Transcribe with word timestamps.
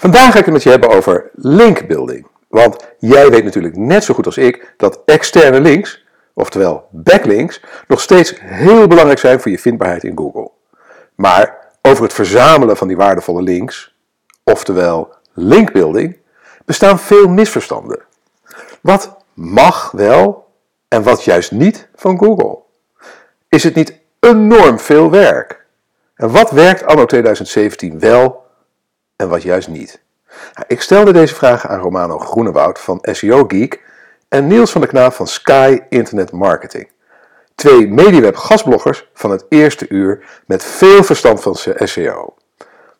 Vandaag 0.00 0.32
ga 0.32 0.38
ik 0.38 0.44
het 0.44 0.54
met 0.54 0.62
je 0.62 0.70
hebben 0.70 0.88
over 0.88 1.30
linkbuilding. 1.34 2.26
Want 2.48 2.76
jij 2.98 3.30
weet 3.30 3.44
natuurlijk 3.44 3.76
net 3.76 4.04
zo 4.04 4.14
goed 4.14 4.26
als 4.26 4.36
ik 4.36 4.74
dat 4.76 5.02
externe 5.04 5.60
links, 5.60 6.04
oftewel 6.34 6.88
backlinks, 6.90 7.60
nog 7.88 8.00
steeds 8.00 8.34
heel 8.40 8.86
belangrijk 8.86 9.18
zijn 9.18 9.40
voor 9.40 9.50
je 9.50 9.58
vindbaarheid 9.58 10.04
in 10.04 10.16
Google. 10.16 10.50
Maar 11.14 11.58
over 11.82 12.02
het 12.02 12.12
verzamelen 12.12 12.76
van 12.76 12.88
die 12.88 12.96
waardevolle 12.96 13.42
links, 13.42 13.94
oftewel 14.44 15.14
linkbuilding, 15.32 16.16
bestaan 16.64 16.98
veel 16.98 17.28
misverstanden. 17.28 18.00
Wat 18.80 19.16
mag 19.34 19.90
wel 19.90 20.48
en 20.88 21.02
wat 21.02 21.24
juist 21.24 21.52
niet 21.52 21.88
van 21.94 22.18
Google? 22.18 22.58
Is 23.48 23.64
het 23.64 23.74
niet 23.74 23.98
enorm 24.20 24.78
veel 24.78 25.10
werk? 25.10 25.66
En 26.14 26.30
wat 26.30 26.50
werkt 26.50 26.86
anno 26.86 27.04
2017 27.04 27.98
wel 27.98 28.48
en 29.20 29.28
wat 29.28 29.42
juist 29.42 29.68
niet? 29.68 30.00
Ik 30.66 30.80
stelde 30.80 31.12
deze 31.12 31.34
vragen 31.34 31.70
aan 31.70 31.80
Romano 31.80 32.18
Groenewoud 32.18 32.78
van 32.78 32.98
SEO 33.02 33.44
Geek 33.48 33.82
en 34.28 34.46
Niels 34.46 34.70
van 34.70 34.80
der 34.80 34.90
Knaap 34.90 35.12
van 35.12 35.26
Sky 35.26 35.80
Internet 35.88 36.32
Marketing. 36.32 36.90
Twee 37.54 37.88
MediaWeb 37.88 38.36
gastbloggers 38.36 39.08
van 39.14 39.30
het 39.30 39.44
eerste 39.48 39.86
uur 39.88 40.42
met 40.46 40.64
veel 40.64 41.04
verstand 41.04 41.42
van 41.42 41.56
SEO. 41.76 42.34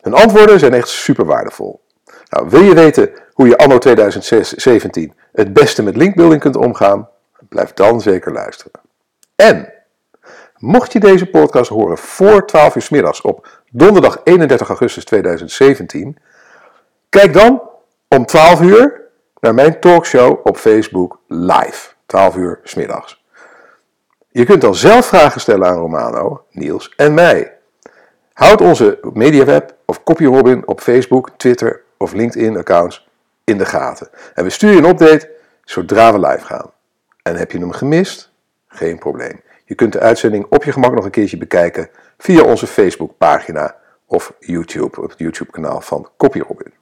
Hun 0.01 0.13
antwoorden 0.13 0.59
zijn 0.59 0.73
echt 0.73 0.87
super 0.87 1.25
waardevol. 1.25 1.81
Nou, 2.29 2.49
wil 2.49 2.61
je 2.61 2.73
weten 2.73 3.09
hoe 3.33 3.47
je 3.47 3.57
anno 3.57 3.77
2017 3.77 5.13
het 5.31 5.53
beste 5.53 5.83
met 5.83 5.95
linkbuilding 5.95 6.41
kunt 6.41 6.55
omgaan? 6.55 7.09
Blijf 7.49 7.73
dan 7.73 8.01
zeker 8.01 8.33
luisteren. 8.33 8.81
En 9.35 9.73
mocht 10.61 10.93
je 10.93 10.99
deze 10.99 11.25
podcast 11.25 11.69
horen 11.69 11.97
voor 11.97 12.45
12 12.47 12.75
uur 12.75 12.87
middags 12.89 13.21
op 13.21 13.61
donderdag 13.71 14.21
31 14.23 14.67
augustus 14.67 15.05
2017, 15.05 16.17
kijk 17.09 17.33
dan 17.33 17.61
om 18.07 18.25
12 18.25 18.61
uur 18.61 19.01
naar 19.39 19.53
mijn 19.53 19.79
talkshow 19.79 20.39
op 20.43 20.57
Facebook 20.57 21.19
live. 21.27 21.89
12 22.05 22.35
uur 22.35 22.59
middags. 22.75 23.25
Je 24.31 24.45
kunt 24.45 24.61
dan 24.61 24.75
zelf 24.75 25.05
vragen 25.05 25.41
stellen 25.41 25.67
aan 25.67 25.77
Romano, 25.77 26.45
Niels 26.51 26.93
en 26.95 27.13
mij. 27.13 27.57
Houd 28.33 28.61
onze 28.61 28.99
MediaWeb 29.13 29.75
of 29.85 30.03
CopyRobin 30.03 30.67
op 30.67 30.81
Facebook, 30.81 31.29
Twitter 31.37 31.81
of 31.97 32.13
LinkedIn-accounts 32.13 33.09
in 33.43 33.57
de 33.57 33.65
gaten. 33.65 34.09
En 34.33 34.43
we 34.43 34.49
sturen 34.49 34.75
je 34.75 34.81
een 34.81 34.89
update 34.89 35.29
zodra 35.63 36.11
we 36.13 36.27
live 36.27 36.45
gaan. 36.45 36.71
En 37.23 37.35
heb 37.35 37.51
je 37.51 37.59
hem 37.59 37.71
gemist? 37.71 38.31
Geen 38.67 38.99
probleem. 38.99 39.41
Je 39.71 39.77
kunt 39.77 39.93
de 39.93 39.99
uitzending 39.99 40.45
op 40.49 40.63
je 40.63 40.71
gemak 40.71 40.93
nog 40.93 41.05
een 41.05 41.11
keertje 41.11 41.37
bekijken 41.37 41.89
via 42.17 42.43
onze 42.43 42.67
Facebookpagina 42.67 43.75
of 44.05 44.33
YouTube, 44.39 45.01
op 45.01 45.09
het 45.09 45.19
YouTube-kanaal 45.19 45.81
van 45.81 46.09
CopyRobin. 46.17 46.73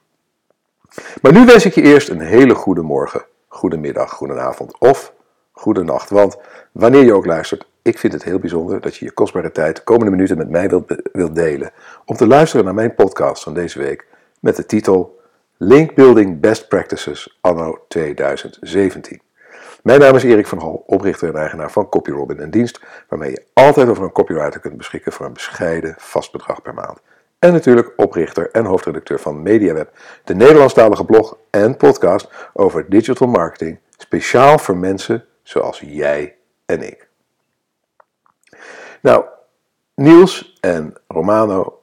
Maar 1.22 1.32
nu 1.32 1.44
wens 1.44 1.64
ik 1.64 1.74
je 1.74 1.82
eerst 1.82 2.08
een 2.08 2.20
hele 2.20 2.54
goede 2.54 2.82
morgen, 2.82 3.24
goede 3.48 3.76
middag, 3.76 4.10
goede 4.10 4.40
avond 4.40 4.78
of 4.78 5.12
goede 5.52 5.82
nacht. 5.82 6.10
Want 6.10 6.36
wanneer 6.72 7.04
je 7.04 7.14
ook 7.14 7.26
luistert, 7.26 7.66
ik 7.82 7.98
vind 7.98 8.12
het 8.12 8.24
heel 8.24 8.38
bijzonder 8.38 8.80
dat 8.80 8.96
je 8.96 9.04
je 9.04 9.12
kostbare 9.12 9.52
tijd 9.52 9.76
de 9.76 9.82
komende 9.82 10.10
minuten 10.10 10.36
met 10.36 10.50
mij 10.50 10.68
wilt, 10.68 10.94
wilt 11.12 11.34
delen 11.34 11.70
om 12.04 12.16
te 12.16 12.26
luisteren 12.26 12.64
naar 12.64 12.74
mijn 12.74 12.94
podcast 12.94 13.42
van 13.42 13.54
deze 13.54 13.78
week 13.78 14.06
met 14.40 14.56
de 14.56 14.66
titel 14.66 15.20
Link 15.56 15.94
Building 15.94 16.40
Best 16.40 16.68
Practices 16.68 17.38
anno 17.40 17.84
2017. 17.88 19.20
Mijn 19.82 20.00
naam 20.00 20.14
is 20.14 20.22
Erik 20.22 20.46
van 20.46 20.58
Hal, 20.58 20.84
oprichter 20.86 21.28
en 21.28 21.36
eigenaar 21.36 21.70
van 21.70 21.88
CopyRobin, 21.88 22.40
een 22.40 22.50
dienst 22.50 22.80
waarmee 23.08 23.30
je 23.30 23.44
altijd 23.52 23.88
over 23.88 24.04
een 24.04 24.12
copywriter 24.12 24.60
kunt 24.60 24.76
beschikken 24.76 25.12
voor 25.12 25.26
een 25.26 25.32
bescheiden 25.32 25.94
vast 25.98 26.32
bedrag 26.32 26.62
per 26.62 26.74
maand. 26.74 27.00
En 27.38 27.52
natuurlijk 27.52 27.92
oprichter 27.96 28.50
en 28.50 28.64
hoofdredacteur 28.64 29.20
van 29.20 29.42
MediaWeb, 29.42 29.90
de 30.24 30.34
Nederlandstalige 30.34 31.04
blog 31.04 31.36
en 31.50 31.76
podcast 31.76 32.50
over 32.52 32.90
digital 32.90 33.28
marketing, 33.28 33.78
speciaal 33.96 34.58
voor 34.58 34.76
mensen 34.76 35.24
zoals 35.42 35.82
jij 35.86 36.36
en 36.66 36.82
ik. 36.82 37.08
Nou, 39.00 39.24
Niels 39.94 40.58
en 40.60 40.94
Romano 41.08 41.80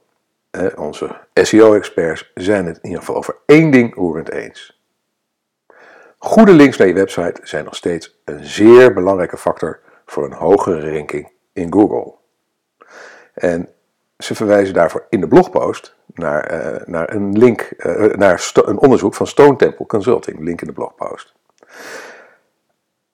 onze 0.75 1.16
SEO-experts 1.33 2.31
zijn 2.33 2.66
het 2.66 2.77
in 2.77 2.83
ieder 2.83 2.99
geval 2.99 3.16
over 3.16 3.35
één 3.45 3.72
ding 3.72 3.95
roerend 3.95 4.31
eens. 4.31 4.76
Goede 6.17 6.53
links 6.53 6.78
naar 6.78 6.88
je 6.88 6.94
website 6.94 7.41
zijn 7.44 7.66
nog 7.66 7.75
steeds 7.75 8.19
een 8.25 8.45
zeer 8.45 8.94
belangrijke 8.94 9.38
factor 9.38 9.79
voor 10.05 10.25
een 10.25 10.33
hogere 10.33 10.91
ranking 10.91 11.31
in 11.53 11.73
Google. 11.73 12.13
En 13.33 13.69
ze 14.17 14.35
verwijzen 14.35 14.73
daarvoor 14.73 15.05
in 15.09 15.22
de 15.22 15.28
blogpost 15.28 15.95
naar, 16.13 16.53
uh, 16.53 16.81
naar 16.85 17.13
een 17.13 17.38
link, 17.38 17.73
uh, 17.78 18.13
naar 18.16 18.51
een 18.53 18.78
onderzoek 18.78 19.16
van 19.16 19.28
Stone 19.28 19.55
Temple 19.55 19.85
Consulting, 19.85 20.39
link 20.39 20.61
in 20.61 20.67
de 20.67 20.73
blogpost. 20.73 21.33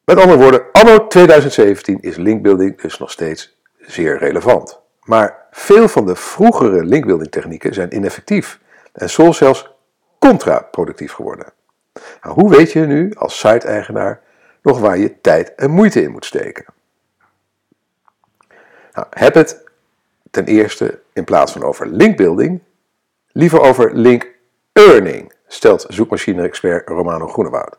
Met 0.05 0.17
andere 0.17 0.37
woorden, 0.37 0.65
anno 0.71 1.07
2017 1.07 2.01
is 2.01 2.15
linkbuilding 2.15 2.81
dus 2.81 2.99
nog 2.99 3.11
steeds 3.11 3.57
zeer 3.77 4.17
relevant. 4.17 4.79
Maar 5.03 5.47
veel 5.51 5.87
van 5.87 6.05
de 6.05 6.15
vroegere 6.15 6.85
linkbuilding 6.85 7.31
technieken 7.31 7.73
zijn 7.73 7.95
ineffectief 7.95 8.59
en 8.93 9.09
soms 9.09 9.37
zelfs 9.37 9.71
contraproductief 10.19 11.11
geworden. 11.11 11.53
Nou, 12.21 12.35
hoe 12.35 12.49
weet 12.49 12.71
je 12.71 12.79
nu 12.79 13.13
als 13.13 13.39
site-eigenaar 13.39 14.21
nog 14.61 14.79
waar 14.79 14.97
je 14.97 15.21
tijd 15.21 15.55
en 15.55 15.71
moeite 15.71 16.01
in 16.01 16.11
moet 16.11 16.25
steken? 16.25 16.65
Nou, 18.93 19.07
heb 19.09 19.33
het 19.33 19.63
ten 20.31 20.45
eerste 20.45 21.01
in 21.13 21.23
plaats 21.23 21.51
van 21.51 21.63
over 21.63 21.87
linkbuilding 21.87 22.61
liever 23.33 23.61
over 23.61 23.95
link 23.95 24.31
earning, 24.71 25.33
stelt 25.47 25.85
zoekmachine-expert 25.87 26.89
Romano 26.89 27.27
Groenewoud. 27.27 27.77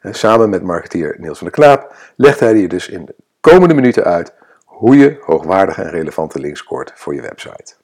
En 0.00 0.14
samen 0.14 0.50
met 0.50 0.62
marketeer 0.62 1.16
Niels 1.18 1.38
van 1.38 1.46
der 1.46 1.56
Klaap 1.56 1.96
legt 2.16 2.40
hij 2.40 2.56
je 2.56 2.68
dus 2.68 2.88
in 2.88 3.04
de 3.04 3.14
komende 3.40 3.74
minuten 3.74 4.04
uit 4.04 4.32
hoe 4.64 4.96
je 4.96 5.18
hoogwaardige 5.20 5.82
en 5.82 5.90
relevante 5.90 6.38
links 6.38 6.58
scoort 6.58 6.92
voor 6.94 7.14
je 7.14 7.20
website. 7.20 7.74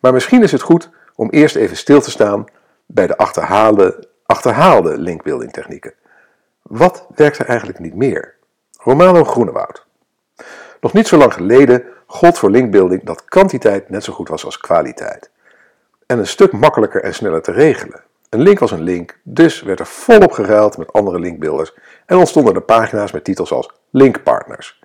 Maar 0.00 0.12
misschien 0.12 0.42
is 0.42 0.52
het 0.52 0.60
goed 0.60 0.90
om 1.14 1.30
eerst 1.30 1.56
even 1.56 1.76
stil 1.76 2.00
te 2.00 2.10
staan 2.10 2.44
bij 2.86 3.06
de 3.06 3.16
achterhaalde, 3.16 4.07
achterhaalde 4.28 4.98
linkbuilding 4.98 5.52
technieken. 5.52 5.94
Wat 6.62 7.06
werkt 7.14 7.38
er 7.38 7.46
eigenlijk 7.46 7.78
niet 7.78 7.94
meer? 7.94 8.34
Romano 8.78 9.24
Groenewoud. 9.24 9.86
Nog 10.80 10.92
niet 10.92 11.08
zo 11.08 11.16
lang 11.16 11.32
geleden 11.32 11.84
gold 12.06 12.38
voor 12.38 12.50
linkbuilding 12.50 13.04
dat 13.04 13.24
kwantiteit 13.24 13.88
net 13.88 14.04
zo 14.04 14.12
goed 14.12 14.28
was 14.28 14.44
als 14.44 14.58
kwaliteit. 14.58 15.30
En 16.06 16.18
een 16.18 16.26
stuk 16.26 16.52
makkelijker 16.52 17.02
en 17.02 17.14
sneller 17.14 17.42
te 17.42 17.52
regelen. 17.52 18.02
Een 18.28 18.40
link 18.40 18.58
was 18.58 18.70
een 18.70 18.82
link, 18.82 19.18
dus 19.22 19.62
werd 19.62 19.80
er 19.80 19.86
volop 19.86 20.32
geruild 20.32 20.78
met 20.78 20.92
andere 20.92 21.18
linkbuilders 21.18 21.74
en 22.06 22.16
ontstonden 22.16 22.54
er 22.54 22.62
pagina's 22.62 23.12
met 23.12 23.24
titels 23.24 23.52
als 23.52 23.70
linkpartners. 23.90 24.82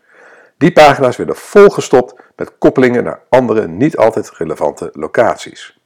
Die 0.57 0.71
pagina's 0.71 1.17
werden 1.17 1.35
volgestopt 1.35 2.15
met 2.35 2.57
koppelingen 2.57 3.03
naar 3.03 3.21
andere 3.29 3.67
niet 3.67 3.97
altijd 3.97 4.31
relevante 4.31 4.89
locaties. 4.93 5.81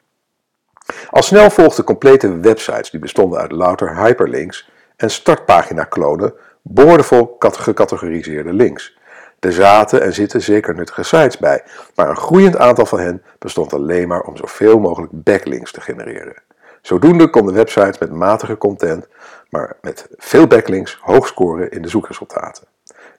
Al 1.10 1.24
snel 1.24 1.50
volgden 1.50 1.84
complete 1.84 2.40
websites 2.40 2.90
die 2.90 3.00
bestonden 3.00 3.40
uit 3.40 3.52
louter 3.52 3.98
hyperlinks 3.98 4.70
en 4.96 5.10
startpagina-klonen 5.10 6.34
boordevol 6.62 7.36
gecategoriseerde 7.40 8.54
links. 8.54 8.98
Er 9.40 9.54
zaten 9.54 10.02
en 10.02 10.14
zitten 10.14 10.42
zeker 10.42 10.76
nuttige 10.76 11.04
sites 11.04 11.38
bij, 11.38 11.64
maar 11.96 12.10
een 12.10 12.18
groeiend 12.18 12.58
aantal 12.58 12.86
van 12.86 13.00
hen 13.00 13.24
bestond 13.40 13.74
alleen 13.74 14.08
maar 14.08 14.22
om 14.22 14.38
zoveel 14.38 14.80
mogelijk 14.80 15.12
backlinks 15.14 15.72
te 15.72 15.82
genereren. 15.82 16.42
Zodoende 16.82 17.30
konden 17.30 17.54
websites 17.54 17.98
met 17.98 18.12
matige 18.12 18.58
content, 18.58 19.08
maar 19.50 19.78
met 19.82 20.08
veel 20.18 20.48
backlinks 20.48 20.98
hoog 21.02 21.28
scoren 21.28 21.72
in 21.72 21.82
de 21.82 21.90
zoekresultaten. 21.90 22.68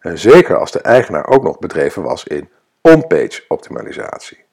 En 0.01 0.19
zeker 0.19 0.57
als 0.57 0.71
de 0.71 0.81
eigenaar 0.81 1.27
ook 1.27 1.43
nog 1.43 1.59
bedreven 1.59 2.03
was 2.03 2.25
in 2.25 2.49
on-page 2.81 3.45
optimalisatie. 3.49 4.45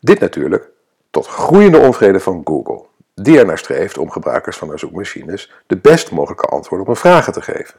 Dit 0.00 0.20
natuurlijk 0.20 0.70
tot 1.16 1.26
groeiende 1.26 1.78
onvrede 1.78 2.20
van 2.20 2.40
Google, 2.44 2.84
die 3.14 3.38
er 3.38 3.46
naar 3.46 3.58
streeft 3.58 3.98
om 3.98 4.10
gebruikers 4.10 4.56
van 4.56 4.68
haar 4.68 4.78
zoekmachines 4.78 5.52
de 5.66 5.76
best 5.76 6.10
mogelijke 6.10 6.46
antwoorden 6.46 6.86
op 6.86 6.86
hun 6.86 7.02
vragen 7.02 7.32
te 7.32 7.42
geven. 7.42 7.74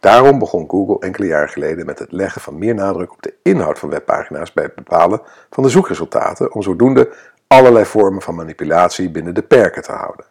Daarom 0.00 0.38
begon 0.38 0.68
Google 0.68 0.98
enkele 0.98 1.26
jaren 1.26 1.48
geleden 1.48 1.86
met 1.86 1.98
het 1.98 2.12
leggen 2.12 2.40
van 2.40 2.58
meer 2.58 2.74
nadruk 2.74 3.12
op 3.12 3.22
de 3.22 3.34
inhoud 3.42 3.78
van 3.78 3.88
webpagina's 3.88 4.52
bij 4.52 4.64
het 4.64 4.74
bepalen 4.74 5.20
van 5.50 5.62
de 5.62 5.68
zoekresultaten, 5.68 6.52
om 6.52 6.62
zodoende 6.62 7.12
allerlei 7.46 7.84
vormen 7.84 8.22
van 8.22 8.34
manipulatie 8.34 9.10
binnen 9.10 9.34
de 9.34 9.42
perken 9.42 9.82
te 9.82 9.92
houden. 9.92 10.26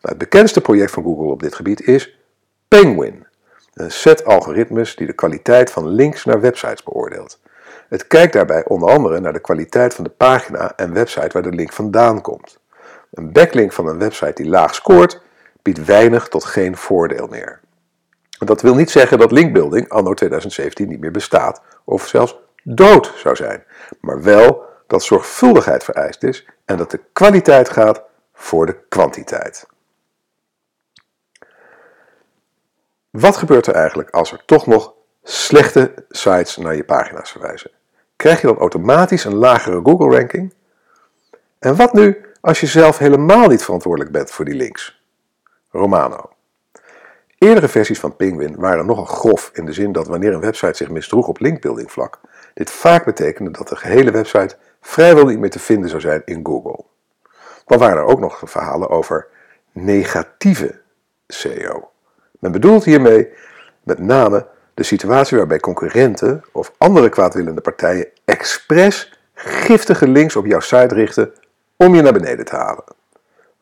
Het 0.00 0.18
bekendste 0.18 0.60
project 0.60 0.90
van 0.90 1.02
Google 1.02 1.30
op 1.30 1.42
dit 1.42 1.54
gebied 1.54 1.86
is 1.86 2.18
Penguin, 2.68 3.26
een 3.74 3.90
set 3.90 4.24
algoritmes 4.24 4.96
die 4.96 5.06
de 5.06 5.12
kwaliteit 5.12 5.70
van 5.70 5.88
links 5.88 6.24
naar 6.24 6.40
websites 6.40 6.82
beoordeelt. 6.82 7.40
Het 7.94 8.06
kijkt 8.06 8.32
daarbij 8.32 8.64
onder 8.64 8.90
andere 8.90 9.20
naar 9.20 9.32
de 9.32 9.40
kwaliteit 9.40 9.94
van 9.94 10.04
de 10.04 10.10
pagina 10.10 10.72
en 10.76 10.92
website 10.92 11.28
waar 11.32 11.42
de 11.42 11.56
link 11.56 11.72
vandaan 11.72 12.20
komt. 12.20 12.58
Een 13.12 13.32
backlink 13.32 13.72
van 13.72 13.86
een 13.86 13.98
website 13.98 14.42
die 14.42 14.50
laag 14.50 14.74
scoort, 14.74 15.22
biedt 15.62 15.84
weinig 15.84 16.28
tot 16.28 16.44
geen 16.44 16.76
voordeel 16.76 17.26
meer. 17.26 17.60
Dat 18.38 18.62
wil 18.62 18.74
niet 18.74 18.90
zeggen 18.90 19.18
dat 19.18 19.32
linkbuilding 19.32 19.88
anno 19.88 20.14
2017 20.14 20.88
niet 20.88 21.00
meer 21.00 21.10
bestaat 21.10 21.62
of 21.84 22.06
zelfs 22.06 22.38
dood 22.62 23.12
zou 23.16 23.36
zijn, 23.36 23.64
maar 24.00 24.22
wel 24.22 24.62
dat 24.86 25.02
zorgvuldigheid 25.02 25.84
vereist 25.84 26.22
is 26.22 26.46
en 26.64 26.76
dat 26.76 26.90
de 26.90 27.00
kwaliteit 27.12 27.68
gaat 27.68 28.02
voor 28.32 28.66
de 28.66 28.76
kwantiteit. 28.88 29.66
Wat 33.10 33.36
gebeurt 33.36 33.66
er 33.66 33.74
eigenlijk 33.74 34.10
als 34.10 34.32
er 34.32 34.42
toch 34.44 34.66
nog 34.66 34.92
slechte 35.22 35.94
sites 36.08 36.56
naar 36.56 36.76
je 36.76 36.84
pagina's 36.84 37.30
verwijzen? 37.30 37.70
Krijg 38.16 38.40
je 38.40 38.46
dan 38.46 38.58
automatisch 38.58 39.24
een 39.24 39.34
lagere 39.34 39.80
Google 39.82 40.16
ranking? 40.16 40.54
En 41.58 41.76
wat 41.76 41.92
nu 41.92 42.24
als 42.40 42.60
je 42.60 42.66
zelf 42.66 42.98
helemaal 42.98 43.48
niet 43.48 43.64
verantwoordelijk 43.64 44.12
bent 44.12 44.30
voor 44.30 44.44
die 44.44 44.54
links? 44.54 45.02
Romano. 45.70 46.30
Eerdere 47.38 47.68
versies 47.68 48.00
van 48.00 48.16
Penguin 48.16 48.56
waren 48.56 48.86
nogal 48.86 49.04
grof 49.04 49.50
in 49.52 49.64
de 49.64 49.72
zin 49.72 49.92
dat 49.92 50.06
wanneer 50.06 50.32
een 50.32 50.40
website 50.40 50.76
zich 50.76 50.90
misdroeg 50.90 51.28
op 51.28 51.40
linkbuilding 51.40 51.92
vlak, 51.92 52.20
dit 52.54 52.70
vaak 52.70 53.04
betekende 53.04 53.50
dat 53.50 53.68
de 53.68 53.76
gehele 53.76 54.10
website 54.10 54.56
vrijwel 54.80 55.24
niet 55.24 55.38
meer 55.38 55.50
te 55.50 55.58
vinden 55.58 55.88
zou 55.88 56.00
zijn 56.00 56.22
in 56.24 56.40
Google. 56.46 56.84
Dan 57.66 57.78
waren 57.78 57.96
er 57.96 58.04
ook 58.04 58.20
nog 58.20 58.40
verhalen 58.44 58.88
over 58.88 59.26
negatieve 59.72 60.80
SEO. 61.26 61.90
Men 62.38 62.52
bedoelt 62.52 62.84
hiermee 62.84 63.28
met 63.82 63.98
name 63.98 64.46
de 64.74 64.82
situatie 64.82 65.36
waarbij 65.36 65.60
concurrenten 65.60 66.44
of 66.52 66.72
andere 66.78 67.08
kwaadwillende 67.08 67.60
partijen 67.60 68.08
expres 68.24 69.18
giftige 69.34 70.08
links 70.08 70.36
op 70.36 70.46
jouw 70.46 70.60
site 70.60 70.94
richten 70.94 71.32
om 71.76 71.94
je 71.94 72.02
naar 72.02 72.12
beneden 72.12 72.44
te 72.44 72.56
halen. 72.56 72.84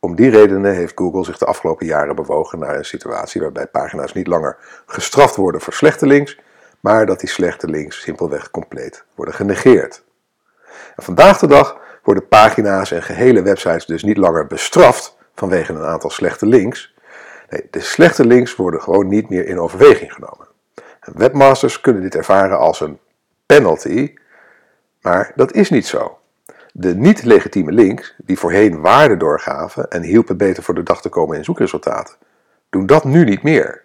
Om 0.01 0.15
die 0.15 0.31
redenen 0.31 0.75
heeft 0.75 0.93
Google 0.97 1.25
zich 1.25 1.39
de 1.39 1.45
afgelopen 1.45 1.87
jaren 1.87 2.15
bewogen 2.15 2.59
naar 2.59 2.77
een 2.77 2.85
situatie 2.85 3.41
waarbij 3.41 3.67
pagina's 3.67 4.13
niet 4.13 4.27
langer 4.27 4.57
gestraft 4.87 5.37
worden 5.37 5.61
voor 5.61 5.73
slechte 5.73 6.07
links, 6.07 6.41
maar 6.81 7.07
dat 7.07 7.21
die 7.21 7.29
slechte 7.29 7.69
links 7.69 8.01
simpelweg 8.01 8.51
compleet 8.51 9.05
worden 9.15 9.35
genegeerd. 9.35 10.05
En 10.97 11.03
vandaag 11.03 11.39
de 11.39 11.47
dag 11.47 11.81
worden 12.03 12.29
pagina's 12.29 12.91
en 12.91 13.03
gehele 13.03 13.43
websites 13.43 13.87
dus 13.87 14.03
niet 14.03 14.17
langer 14.17 14.47
bestraft 14.47 15.17
vanwege 15.35 15.73
een 15.73 15.85
aantal 15.85 16.11
slechte 16.11 16.47
links. 16.47 16.95
Nee, 17.51 17.67
de 17.71 17.81
slechte 17.81 18.27
links 18.27 18.57
worden 18.57 18.83
gewoon 18.83 19.09
niet 19.09 19.29
meer 19.29 19.47
in 19.47 19.61
overweging 19.61 20.13
genomen. 20.13 20.52
Webmasters 21.05 21.81
kunnen 21.81 22.03
dit 22.03 22.15
ervaren 22.15 22.59
als 22.59 22.81
een 22.81 22.99
penalty, 23.47 24.15
maar 25.01 25.33
dat 25.35 25.53
is 25.53 25.71
niet 25.71 25.87
zo. 25.87 26.19
De 26.73 26.95
niet-legitieme 26.95 27.73
links, 27.73 28.15
die 28.17 28.39
voorheen 28.39 28.81
waarde 28.81 29.17
doorgaven 29.17 29.91
en 29.91 30.03
hielpen 30.03 30.37
beter 30.37 30.63
voor 30.63 30.75
de 30.75 30.83
dag 30.83 31.03
te 31.03 31.09
komen 31.09 31.37
in 31.37 31.45
zoekresultaten, 31.45 32.15
doen 32.71 32.87
dat 32.87 33.05
nu 33.05 33.25
niet 33.25 33.43
meer. 33.43 33.85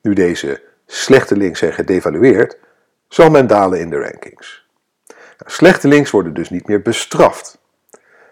Nu 0.00 0.12
deze 0.12 0.62
slechte 0.86 1.36
links 1.36 1.58
zijn 1.58 1.72
gedevalueerd, 1.72 2.58
zal 3.08 3.30
men 3.30 3.46
dalen 3.46 3.80
in 3.80 3.90
de 3.90 3.98
rankings. 3.98 4.66
Nou, 5.06 5.50
slechte 5.50 5.88
links 5.88 6.10
worden 6.10 6.34
dus 6.34 6.50
niet 6.50 6.66
meer 6.66 6.82
bestraft. 6.82 7.58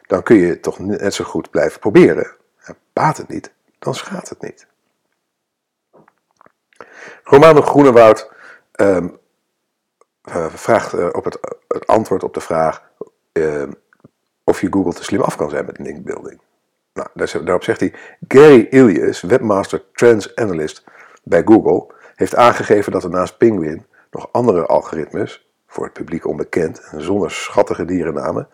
Dan 0.06 0.22
kun 0.22 0.36
je 0.36 0.46
het 0.46 0.62
toch 0.62 0.78
net 0.78 1.14
zo 1.14 1.24
goed 1.24 1.50
blijven 1.50 1.80
proberen. 1.80 2.30
En 2.60 2.76
baat 2.92 3.16
het 3.16 3.28
niet, 3.28 3.52
dan 3.78 3.94
schaadt 3.94 4.28
het 4.28 4.42
niet. 4.42 4.66
Romano 7.30 7.60
Groenewoud 7.60 8.30
uh, 8.76 9.06
vraagt 10.48 10.94
uh, 10.94 11.08
op 11.12 11.24
het, 11.24 11.38
het, 11.68 11.86
antwoord 11.86 12.22
op 12.22 12.34
de 12.34 12.40
vraag 12.40 12.82
uh, 13.32 13.62
of 14.44 14.60
je 14.60 14.66
Google 14.70 14.92
te 14.92 15.04
slim 15.04 15.20
af 15.20 15.36
kan 15.36 15.50
zijn 15.50 15.64
met 15.64 15.78
linkbuilding. 15.78 16.40
Nou, 16.92 17.08
daarop 17.44 17.62
zegt 17.62 17.80
hij: 17.80 17.94
Gary 18.28 18.66
Ilias, 18.70 19.20
webmaster 19.20 19.84
trends 19.92 20.34
analyst 20.34 20.84
bij 21.22 21.42
Google, 21.44 21.94
heeft 22.14 22.34
aangegeven 22.34 22.92
dat 22.92 23.04
er 23.04 23.10
naast 23.10 23.38
Penguin 23.38 23.86
nog 24.10 24.28
andere 24.32 24.66
algoritmes, 24.66 25.48
voor 25.66 25.84
het 25.84 25.92
publiek 25.92 26.26
onbekend 26.26 26.80
en 26.90 27.02
zonder 27.02 27.30
schattige 27.30 27.84
dierennamen, 27.84 28.48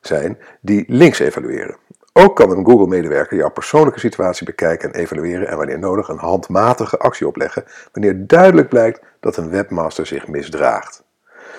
zijn 0.00 0.38
die 0.60 0.84
links 0.88 1.18
evalueren. 1.18 1.76
Ook 2.12 2.36
kan 2.36 2.50
een 2.50 2.64
Google-medewerker 2.64 3.36
jouw 3.36 3.50
persoonlijke 3.50 4.00
situatie 4.00 4.46
bekijken 4.46 4.92
en 4.92 5.00
evalueren 5.00 5.48
en 5.48 5.56
wanneer 5.56 5.78
nodig 5.78 6.08
een 6.08 6.18
handmatige 6.18 6.98
actie 6.98 7.26
opleggen 7.26 7.64
wanneer 7.92 8.26
duidelijk 8.26 8.68
blijkt 8.68 9.00
dat 9.20 9.36
een 9.36 9.50
webmaster 9.50 10.06
zich 10.06 10.28
misdraagt. 10.28 11.04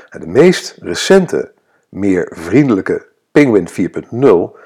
De 0.09 0.27
meest 0.27 0.77
recente, 0.79 1.51
meer 1.89 2.31
vriendelijke 2.35 3.05
Penguin 3.31 3.67
4.0 3.67 4.59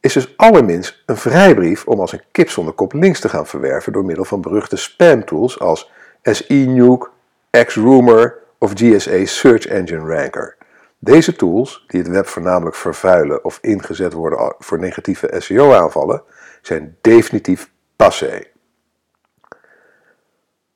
is 0.00 0.12
dus 0.12 0.36
allerminst 0.36 1.02
een 1.06 1.16
vrijbrief 1.16 1.86
om 1.86 2.00
als 2.00 2.12
een 2.12 2.22
kip 2.32 2.50
zonder 2.50 2.74
kop 2.74 2.92
links 2.92 3.20
te 3.20 3.28
gaan 3.28 3.46
verwerven 3.46 3.92
door 3.92 4.04
middel 4.04 4.24
van 4.24 4.40
beruchte 4.40 4.76
spamtools 4.76 5.58
als 5.58 5.90
SENuke, 6.22 7.08
XRumor 7.50 8.38
of 8.58 8.72
GSA 8.74 9.24
Search 9.24 9.66
Engine 9.66 10.14
Ranker. 10.14 10.56
Deze 11.04 11.36
tools, 11.36 11.84
die 11.86 12.00
het 12.00 12.08
web 12.08 12.26
voornamelijk 12.26 12.76
vervuilen 12.76 13.44
of 13.44 13.58
ingezet 13.60 14.12
worden 14.12 14.54
voor 14.58 14.78
negatieve 14.78 15.34
SEO-aanvallen, 15.38 16.22
zijn 16.60 16.96
definitief 17.00 17.70
passé. 17.96 18.44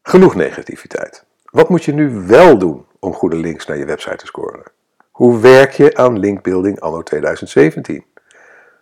Genoeg 0.02 0.34
negativiteit. 0.34 1.24
Wat 1.44 1.68
moet 1.68 1.84
je 1.84 1.92
nu 1.92 2.10
wel 2.26 2.58
doen 2.58 2.86
om 2.98 3.12
goede 3.12 3.36
links 3.36 3.66
naar 3.66 3.76
je 3.76 3.84
website 3.84 4.16
te 4.16 4.26
scoren? 4.26 4.62
Hoe 5.10 5.40
werk 5.40 5.72
je 5.72 5.96
aan 5.96 6.18
linkbuilding 6.18 6.80
anno 6.80 7.02
2017? 7.02 8.04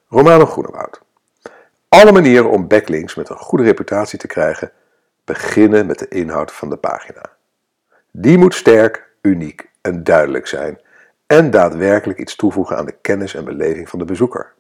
Romano 0.09 0.47
Groenewoud. 0.47 1.01
Alle 1.89 2.13
manieren 2.13 2.51
om 2.51 2.69
backlinks 2.69 3.15
met 3.15 3.29
een 3.29 3.37
goede 3.37 3.65
reputatie 3.65 4.19
te 4.19 4.27
krijgen 4.27 4.73
beginnen 5.25 5.87
met 5.87 5.99
de 5.99 6.09
inhoud 6.09 6.53
van 6.53 6.71
de 6.71 6.77
pagina. 6.77 7.31
Die 8.11 8.39
moet 8.39 8.55
sterk, 8.55 9.11
uniek 9.23 9.71
en 9.81 10.05
duidelijk 10.05 10.47
zijn 10.47 10.83
en 11.27 11.51
daadwerkelijk 11.51 12.19
iets 12.19 12.37
toevoegen 12.37 12.77
aan 12.77 12.87
de 12.87 12.97
kennis 13.01 13.35
en 13.35 13.45
beleving 13.45 13.89
van 13.89 13.99
de 13.99 14.05
bezoeker. 14.05 14.53